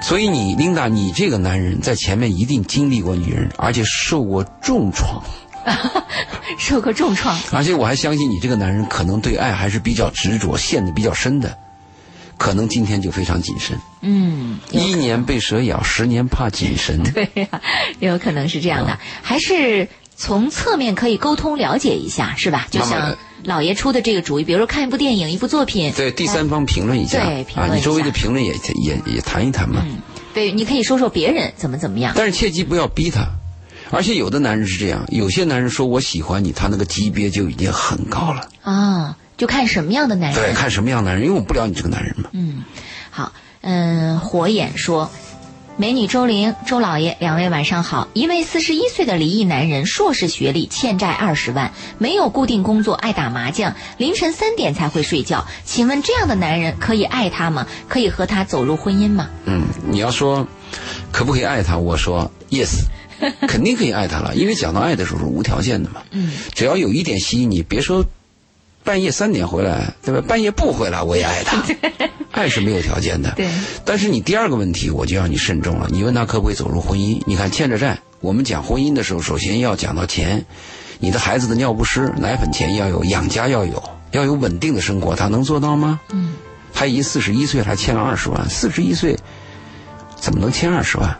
[0.00, 5.22] 所以你琳达，你这个男人在前面一定经历过女人，而且受过重创，
[6.58, 11.58] 受过重创，而且我还相信你这个男人可能对爱还是比较执着，陷得比较深的，
[12.38, 13.78] 可能今天就非常谨慎。
[14.02, 17.02] 嗯，一年被蛇咬，十年怕井绳。
[17.12, 17.60] 对呀、
[17.98, 22.68] 有可能是这样的，还是从侧面可以沟通了解一下，是吧？
[22.70, 28.52] 就像老爷出的这个主意，比如说看一部电影、一部作品，对第三方评论一下啊，对评论一下你周围的评论也
[28.84, 29.84] 也也谈一谈嘛。
[30.34, 32.12] 对，你可以说说别人怎么怎么样。
[32.16, 33.26] 但是切记不要逼他。
[33.90, 38.48] 而且有的男人是这样，有些男人说我喜欢你，他那个级别就已经很高了。
[38.62, 40.40] 啊，就看什么样的男人。
[40.40, 42.30] 对，看什么样的男人，因为我不了你这个男人嘛。
[42.32, 42.64] 嗯，
[43.10, 43.32] 好，
[43.62, 45.10] 嗯，火眼说。
[45.78, 48.08] 美女周玲、周老爷，两位晚上好。
[48.14, 55.46] 一位四十一岁的离异男人，硕士学历，欠债二十万，没有固定工作，爱打麻将，凌晨三点才会睡觉。
[55.66, 57.66] 请问这样的男人可以爱他吗？
[57.88, 59.28] 可以和他走入婚姻吗？
[59.44, 60.48] 嗯，你要说
[61.12, 62.86] 可不可以爱他，我说 yes，
[63.46, 66.00] 肯定可以爱他了，因为讲到爱的时候是无条件的嘛。
[66.12, 68.02] 嗯，只要有一点吸引你，别说
[68.86, 70.22] 半夜三点回来，对吧？
[70.26, 71.62] 半夜不回来我也爱他，
[72.30, 73.32] 爱是没有条件的。
[73.32, 73.50] 对。
[73.84, 75.88] 但是你第二个问题，我就要你慎重了。
[75.90, 77.20] 你问他可不可以走入婚姻？
[77.26, 80.46] 你看欠着债，我们讲婚姻的时候，首先要讲到钱，
[81.00, 83.82] 你的孩子的尿不湿、奶粉钱要有，养家要有，
[84.12, 86.00] 要有稳定的生活，他能做到吗？
[86.12, 86.34] 嗯。
[86.72, 89.18] 他已经四十一岁了，还欠了二十万，四十一岁
[90.14, 91.18] 怎么能欠二十万？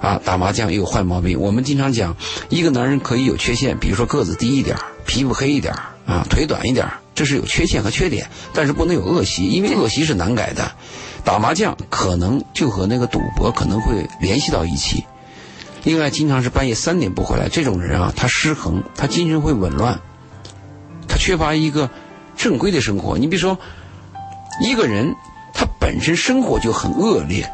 [0.00, 1.38] 啊，打麻将也有坏毛病。
[1.38, 2.16] 我们经常讲，
[2.48, 5.82] 一个男人可以有缺陷，比如说个子低一点儿，皮肤黑一点儿，
[6.12, 10.72] 啊，腿短一点儿，这是有缺陷和缺点，但是不能有恶习，因为恶习是难改的。
[11.22, 15.04] 打麻将可能就和那个赌博可能会联系到一起。
[15.84, 20.00] 另外，经常是半夜三点不回来，这种人啊，他失衡，他精神会紊乱，
[21.06, 21.88] 他缺乏一个
[22.36, 23.16] 正规的生活。
[23.16, 23.56] 你比如说，
[24.60, 25.14] 一个人
[25.54, 27.48] 他本身生活就很恶劣，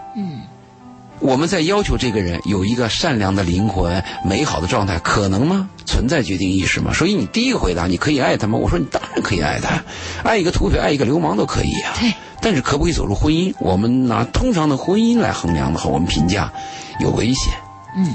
[1.21, 5.69] 我们在要求这个人有一个善良的灵魂、美好的状态，可能吗？
[5.85, 6.93] 存在决定意识吗？
[6.93, 8.59] 所以你第一个回答，你可以爱他吗？
[8.59, 9.83] 我说你当然可以爱他，
[10.23, 11.95] 爱一个土匪、爱一个流氓都可以啊。
[12.01, 12.12] 对。
[12.41, 13.53] 但是可不可以走入婚姻？
[13.59, 16.53] 我们拿通常的婚姻来衡量的话，我们评价
[17.01, 17.53] 有危险。
[17.97, 18.14] 嗯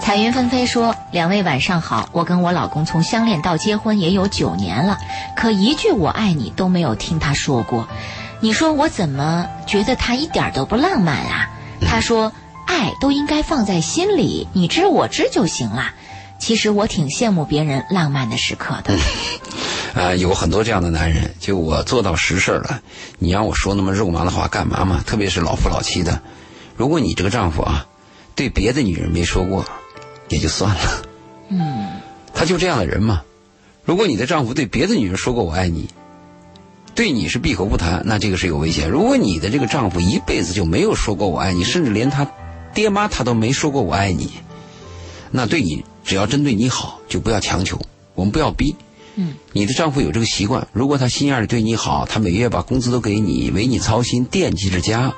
[0.00, 4.98] 彩云纷飞说：“两位晚上好，我跟我老公从相恋到结婚也有九年了，
[5.34, 7.88] 可一句‘我爱你’都没有听他说过。
[8.40, 11.48] 你说我怎么觉得他一点都不浪漫啊？
[11.80, 12.32] 他说
[12.66, 15.92] 爱都应该放在心里，你知我知就行了。
[16.40, 18.94] 其实我挺羡慕别人浪漫的时刻的。
[19.94, 22.80] 啊、有很多这样的男人，就我做到实事儿了，
[23.18, 25.02] 你让我说那么肉麻的话干嘛嘛？
[25.06, 26.20] 特别是老夫老妻的，
[26.76, 27.86] 如果你这个丈夫啊，
[28.34, 29.64] 对别的女人没说过，
[30.28, 31.02] 也就算了。
[31.48, 31.88] 嗯，
[32.34, 33.22] 他就这样的人嘛。
[33.84, 35.88] 如果你的丈夫对别的女人说过“我爱你”，
[36.94, 38.88] 对你是闭口不谈，那这个是有危险。
[38.88, 42.24] 如果你的这个丈夫一辈子就没有说过“我爱你”，甚至连他
[42.72, 44.30] 爹妈他都没说过“我爱你”，
[45.32, 47.80] 那对你只要针对你好，就不要强求，
[48.14, 48.76] 我们不要逼。
[49.16, 55.14] 嗯，你的丈夫有这个习惯，如果他心眼里对你好，他每月把工资都给你，为你操心，惦记着家，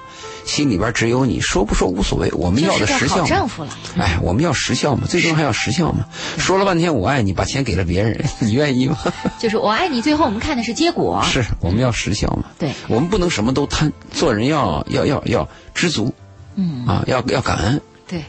[0.46, 3.26] 心里边只有你，说不说无所谓，我们要的实效嘛。
[3.26, 3.70] 丈夫了。
[3.98, 6.06] 哎，我们要实效嘛，最终还要实效嘛。
[6.38, 8.96] 说了半天我爱你，把钱给了别人， 你愿意吗？
[9.38, 11.22] 就是我爱你，最后我们看的是结果。
[11.24, 12.44] 是，我们要实效嘛。
[12.58, 16.14] 对，我们不能什么都贪，做人要要要要知足
[16.54, 16.86] 嗯。
[16.86, 17.80] 啊，要要感恩。
[18.06, 18.24] 对，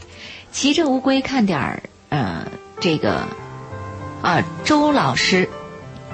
[0.50, 2.44] 骑着乌龟看点儿，呃，
[2.80, 3.28] 这个
[4.22, 5.48] 啊，周老师，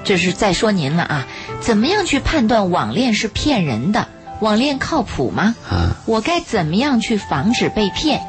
[0.05, 1.26] 这是在说您了啊，
[1.61, 4.07] 怎么样去判断网恋是骗人的？
[4.41, 5.55] 网恋靠谱吗？
[5.70, 8.20] 啊，我该怎么样去防止被骗？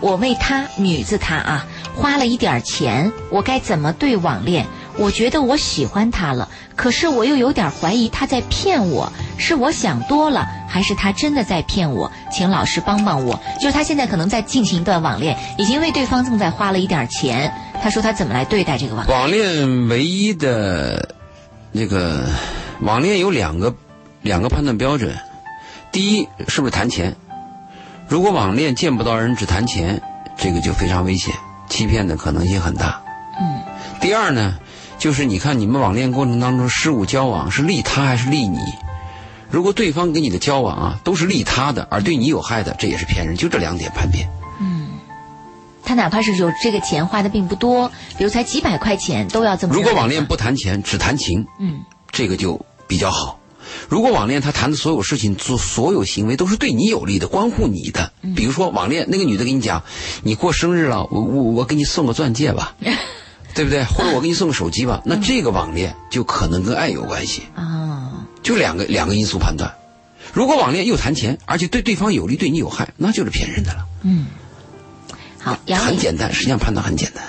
[0.00, 4.66] 我为他女字他啊花了一点儿钱，我该怎么对网恋？
[4.96, 12.12] 我觉得我喜欢他了，可是我又有点怀疑他在骗我，是我想多了，还是他真的在骗我？
[12.30, 13.40] 请老师帮帮我。
[13.60, 17.52] 就是他现在可能在进行一段网恋，已经为对方正在花了一点儿钱。
[17.82, 19.18] 他说他怎么来对待这个网恋？
[19.18, 21.16] 网恋唯一的
[21.72, 22.28] 那个
[22.80, 23.74] 网恋有两个
[24.22, 25.16] 两个判断标准，
[25.94, 27.14] 第一是不是谈钱？
[28.08, 30.02] 如果网恋见不到人只谈钱，
[30.36, 31.32] 这个就非常危险，
[31.68, 33.00] 欺骗的可能性很大。
[33.40, 33.62] 嗯。
[34.00, 34.58] 第二呢，
[34.98, 38.58] 就是你看你们网恋过程当中事物交往是利他还是利你？
[39.48, 43.36] 如果对方跟你的交往啊都是利他的，而对你有害的，这也是骗人。
[43.36, 44.28] 就这两点判别。
[45.84, 49.74] 他哪怕是有这个钱花的并不多，比如才几百块钱，都要这么。
[49.74, 53.38] 如果网恋不谈钱，只谈情，嗯这个就比较好。
[53.88, 59.82] 如果网恋他谈的所有事情、做所有行为都是对你有利的、关乎你的，比如说网恋，那个女的跟你讲，
[60.22, 62.74] 你过生日了，我我我给你送个钻戒吧，
[63.54, 63.84] 对不对？
[63.84, 67.42] 或者我给你送个手机吧，那这个网恋就可能跟爱有关系。
[67.54, 69.74] 啊，就两个两个因素判断。
[70.32, 73.86] 如果网恋又谈钱，而且对对方有利、对你有害，那就是骗人的了。
[74.02, 74.26] 嗯，
[75.38, 77.24] 好，很简单，实际上判断很简单。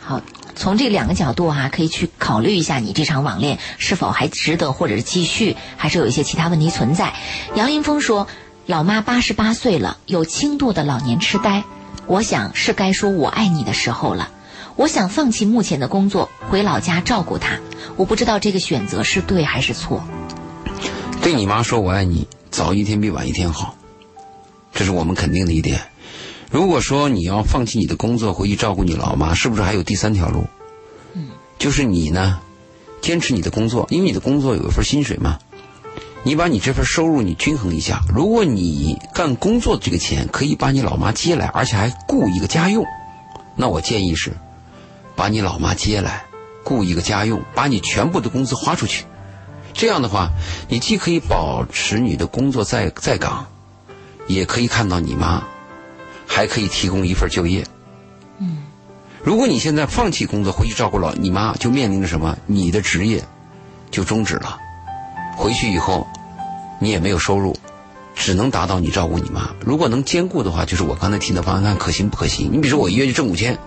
[0.00, 0.20] 好，
[0.58, 7.14] 从这两个角度哈、可以去考虑一下你这场网恋是否还值得，或者是继续，还是有一些其他问题存在。
[7.54, 8.26] 杨林峰说，
[8.66, 11.62] 老妈八十八岁了，有轻度的老年痴呆，
[12.06, 14.30] 我想是该说我爱你的时候了。
[14.74, 17.58] 我想放弃目前的工作，回老家照顾她。
[17.96, 20.02] 我不知道这个选择是对还是错。
[21.22, 23.76] 对你妈说我爱你，早一天比晚一天好，
[24.72, 25.80] 这是我们肯定的一点。
[26.50, 30.46] 如果说你要放弃你的工作回去照顾你老妈，是不是还有第三条路？
[31.14, 31.28] 嗯，
[31.58, 32.40] 就是你呢，
[33.00, 35.38] 坚持你的工作，因为你的工作有一份薪水嘛。
[36.24, 42.84] 你把你这份收入你均衡一下，如果你干工作这个钱可以把你老妈接来，而且还雇一个家用，
[43.54, 44.32] 那我建议是，
[45.14, 46.24] 把你老妈接来，
[46.64, 49.04] 雇一个家用，把你全部的工资花出去。
[49.72, 50.30] 这样的话，
[50.68, 53.46] 你既可以保持你的工作在在岗，
[54.26, 55.44] 也可以看到你妈，
[56.28, 57.66] 还可以提供一份就业。
[58.38, 58.58] 嗯，
[59.24, 62.36] 如果你现在放弃工作回去照顾老你妈，就面临着什么？
[62.46, 63.24] 你的职业
[63.90, 64.56] 就终止了，
[65.36, 66.06] 回去以后
[66.78, 67.56] 你也没有收入，
[68.14, 69.50] 只能达到你照顾你妈。
[69.60, 72.50] 如果能兼顾的话，就是我刚才提的方案，看可行不可行？
[72.52, 73.58] 你比如说我一月就挣五千，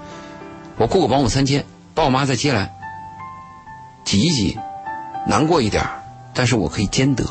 [0.77, 2.71] 我雇个保姆三千，把我妈再接来，
[4.05, 4.57] 挤一挤，
[5.27, 5.85] 难过一点
[6.33, 7.25] 但是我可以兼得。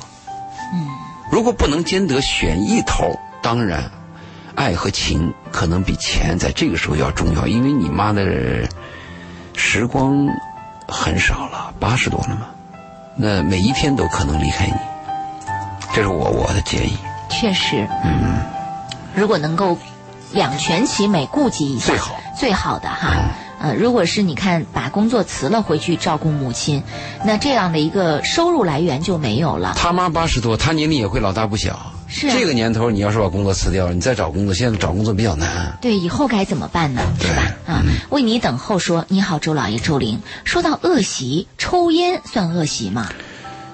[0.74, 0.86] 嗯，
[1.32, 3.90] 如果不能兼得，选一头，当然，
[4.61, 8.68] 爱和情可能比钱在这个时候要重要，因为你妈的
[9.56, 10.28] 时光
[10.86, 12.48] 很少了，八十多了嘛，
[13.16, 14.74] 那每一天都可能离开你，
[15.94, 16.94] 这是我我的建议。
[17.30, 18.42] 确实，嗯，
[19.14, 19.78] 如果能够
[20.34, 23.16] 两全其美，顾及一下，最好最好的哈。
[23.62, 26.82] 呃，如果是你看把工作辞了回去照顾母亲，
[27.24, 29.72] 那这样的一个收入来源就没有了。
[29.74, 31.80] 他妈八十多，他年龄也会老大不小。
[32.11, 35.78] 是啊这个年头，你要是把工作辞掉，你再找工作，现在找工作比较难。
[35.80, 37.00] 对，以后该怎么办呢？
[37.20, 37.42] 是吧？
[37.66, 40.20] 啊，为你等候说，你好，周老爷，周玲。
[40.44, 43.08] 说到恶习，抽烟算恶习吗？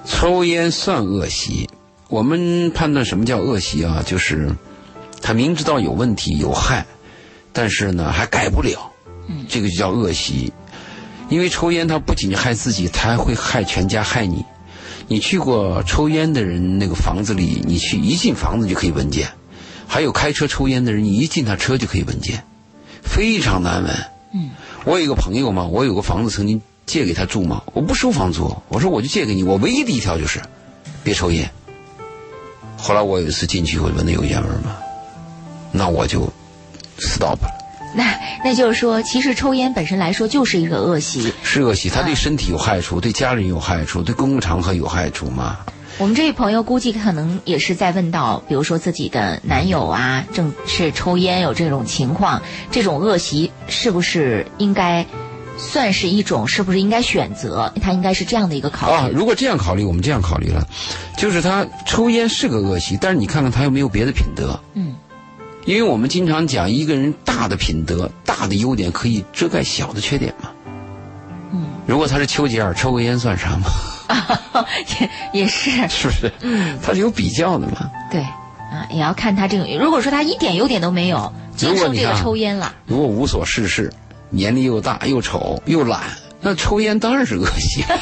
[0.05, 1.67] 抽烟算恶习。
[2.09, 4.03] 我们判断什么叫恶习啊？
[4.05, 4.51] 就是
[5.21, 6.85] 他明知道有问题有害，
[7.51, 8.91] 但是呢还改不了，
[9.27, 10.53] 嗯这个就叫恶习。
[11.29, 14.45] 因为抽烟，它不仅害自己，它还会害全家，害你。
[15.07, 19.25] 你去过抽烟的人那个房子里，你去一进房子就可以闻见；
[19.87, 22.43] 还有开车抽烟的人，你一进他车就可以闻见，
[23.03, 23.93] 非常难闻。
[24.33, 24.49] 嗯，
[24.83, 30.41] 我有一个朋友嘛，我有个房子曾经借给他住嘛，我不收房租，我说我就借给你，我唯一的一条就是
[31.03, 31.49] 别抽烟。
[32.75, 34.75] 后来我有一次进去，我闻到有烟味儿嘛，
[35.71, 36.31] 那我就
[36.99, 37.66] stop 了。
[37.93, 38.03] 那
[38.43, 41.33] 那就是说，其实抽烟本身来说就是一个恶习。
[41.43, 45.57] 是恶习，它对身体有害处，对家人有害处，对公共场合有害处嘛。
[45.97, 55.03] 我们这位朋友估计可能也是在问到，比如说自己的男友啊，正是抽烟有这种情况，这种恶习是不是应该
[55.57, 56.47] 算是一种？
[56.47, 57.73] 是不是应该选择？
[57.81, 60.63] 他应该是这样的一个考虑啊，如果这样考虑，我们这样考虑了，
[61.17, 64.59] 就是他抽烟是个恶习，但是你看看他有没有别的品德？
[64.75, 64.86] 嗯，
[65.67, 70.49] 因为我们经常讲一个人大的品德、大的优点可以遮盖小的缺点嘛。
[71.51, 73.67] 嗯，如果他是丘吉尔，抽个烟算啥嘛？
[75.33, 76.31] 也也是是不是？
[76.39, 77.91] 嗯，他是有比较的嘛。
[78.09, 79.65] 对啊，也要看他这个。
[79.77, 83.91] 如果说他一点优点都没有，就剩这个抽烟了，如果无所事事，
[84.29, 85.99] 年龄又大又丑又懒，
[86.39, 87.83] 那抽烟当然是恶习。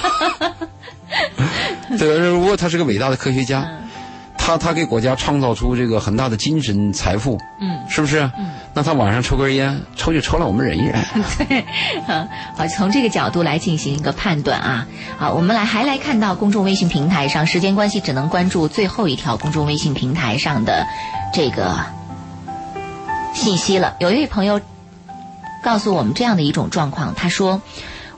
[1.97, 2.25] 对吧？
[2.25, 3.67] 如果他是个伟大的科学家，
[4.45, 8.19] 他他给国家创造出这个很大的精神财富，嗯，是不是？
[8.37, 10.93] 嗯那他晚上抽根烟，抽就抽了，我们忍一忍。
[11.47, 11.59] 对
[12.07, 12.27] 啊，
[12.57, 14.85] 好，从这个角度来进行一个判断啊。
[15.17, 20.85] 好，我们来还来看到公众微信平台上，时间关系只能关注最后一条公众微信平台上的
[21.33, 21.73] 这个
[23.33, 23.95] 信息了。
[23.99, 24.61] 有一位朋友
[25.63, 27.61] 告诉我们这样的一种状况，他说：“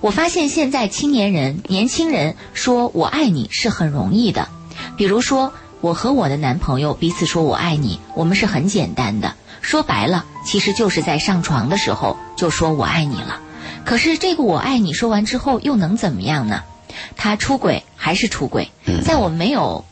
[0.01, 4.49] 我发现现在青年人、年轻人说我爱你是很容易的，
[4.97, 13.41] 比如说我和我的男朋友彼此说我爱你，我们是很简单的。”说白了，其实就是在上床的时候就说我爱你了。
[13.83, 16.63] 可是这个我爱你说完之后又能怎么样呢？
[17.17, 18.71] 他出轨还是出轨，
[19.03, 19.83] 在我没有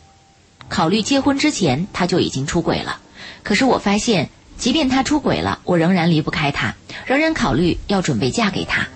[0.70, 3.00] 考虑结婚之前，他就已经出轨了。
[3.44, 6.76] 可是我发现，即便他出轨了，我仍然离不开他，
[7.06, 8.88] 仍然考虑要准备嫁给他。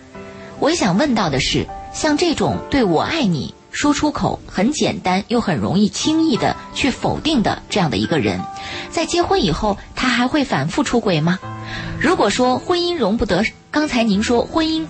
[0.60, 8.42] 我也想问到的是，像这种对我爱你说出口很简单又很容易轻易的去否定的这样的一个人，
[8.92, 11.40] 在结婚以后，他还会反复出轨吗？
[11.98, 14.86] 如果说婚姻容不得，刚才您说婚姻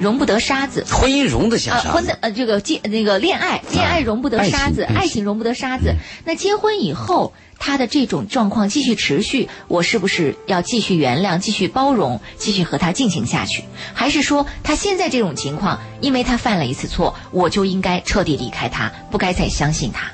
[0.00, 5.94] 容不得沙子，婚姻容得下啊，沙子婚的呃这个结那个恋爱，恋爱容不得沙子，爱情爱情容不得沙子。
[6.24, 13.62] 那结婚以后，他的这种状况继续持续，我是不是要继续原谅、继续包容、继续和他进行下去？
[13.92, 20.10] 还是说他现在这种情况，因为他犯了一次错，我就应该彻底离开他，不该再相信他？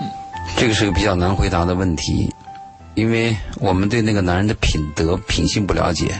[0.00, 0.06] 嗯
[0.56, 2.32] 这个是个比较难回答的问题，
[2.94, 6.14] 因为我们对那个男人的品德、品性不了解。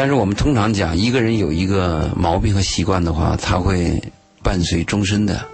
[0.00, 4.02] 但是我们通常讲，一个人有一个毛病和习惯的话，他会
[4.42, 5.44] 伴随终身的。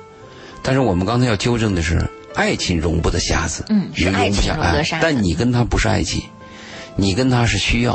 [0.62, 6.22] 但是我们刚才要纠正的是，爱情容不得瞎子，嗯是容容不得沙子但你跟他不是爱情，
[6.94, 7.94] 你跟他是需要，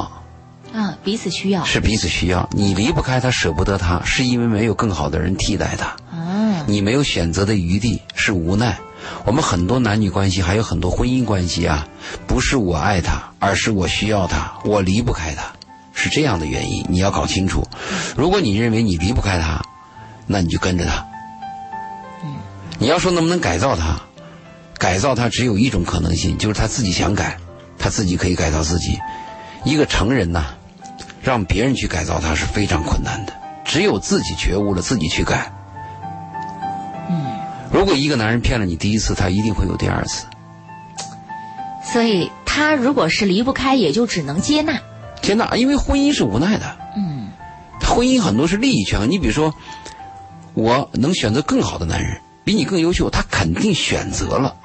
[0.74, 2.50] 啊，彼此需要是彼此需要。
[2.52, 5.96] 你离不开他，舍不得他，是因为没有更好的人替代他。
[6.12, 8.78] 嗯，你没有选择的余地，是无奈。
[9.24, 11.88] 我们很多男女关系，还有很多婚姻关系啊，
[12.28, 15.54] 不是我爱他，而是我需要他，我离不开他，
[16.02, 16.84] 是这样的原因。
[16.90, 17.68] 你要搞清楚。
[18.18, 19.62] 如果你认为你离不开他，
[20.26, 21.06] 那你就跟着他。
[22.80, 24.02] 你要说能不能改造他，
[24.80, 27.38] 改造他只有一种可能性，就是他自己想改，
[27.78, 28.98] 他自己可以改造自己。
[29.64, 30.46] 一个成人呐，
[31.22, 33.34] 让别人去改造他是非常困难的，
[33.64, 35.54] 只有自己觉悟了，自己去改。
[37.10, 37.24] 嗯
[37.72, 40.26] 如果一个男人骗了你第一次，他一定会有第二次。
[41.84, 44.80] 所以他如果是离不开，也就只能接纳。
[45.22, 46.78] 接纳，因为婚姻是无奈的。
[46.98, 47.30] 嗯，
[47.82, 49.10] 婚姻很多是利益权衡。
[49.10, 49.54] 你比如说，
[50.54, 54.56] 我能选择更好的男人，比你更优秀，他肯定选择了。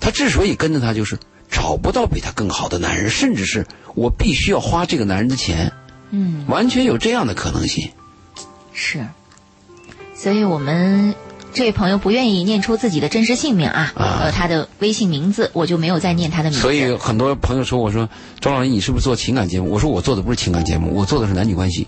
[0.00, 1.18] 他之所以跟着他，就是
[1.50, 5.72] 找不到比他更好的男人，甚至是我必须要花这个男人的钱。
[6.10, 7.90] 嗯，完全有这样的可能性。
[8.72, 9.06] 是。
[10.14, 11.14] 所以我们
[11.52, 16.60] 这位朋友不愿意念出自己的真实姓名啊，啊呃，他的微信名字我就没有再念他的名字。
[16.60, 18.08] 所以很多朋友说：“我说
[18.40, 21.86] 周老师，你是不是做情感节目？”我说：“我做的不是情感节目，我做的是男女关系。”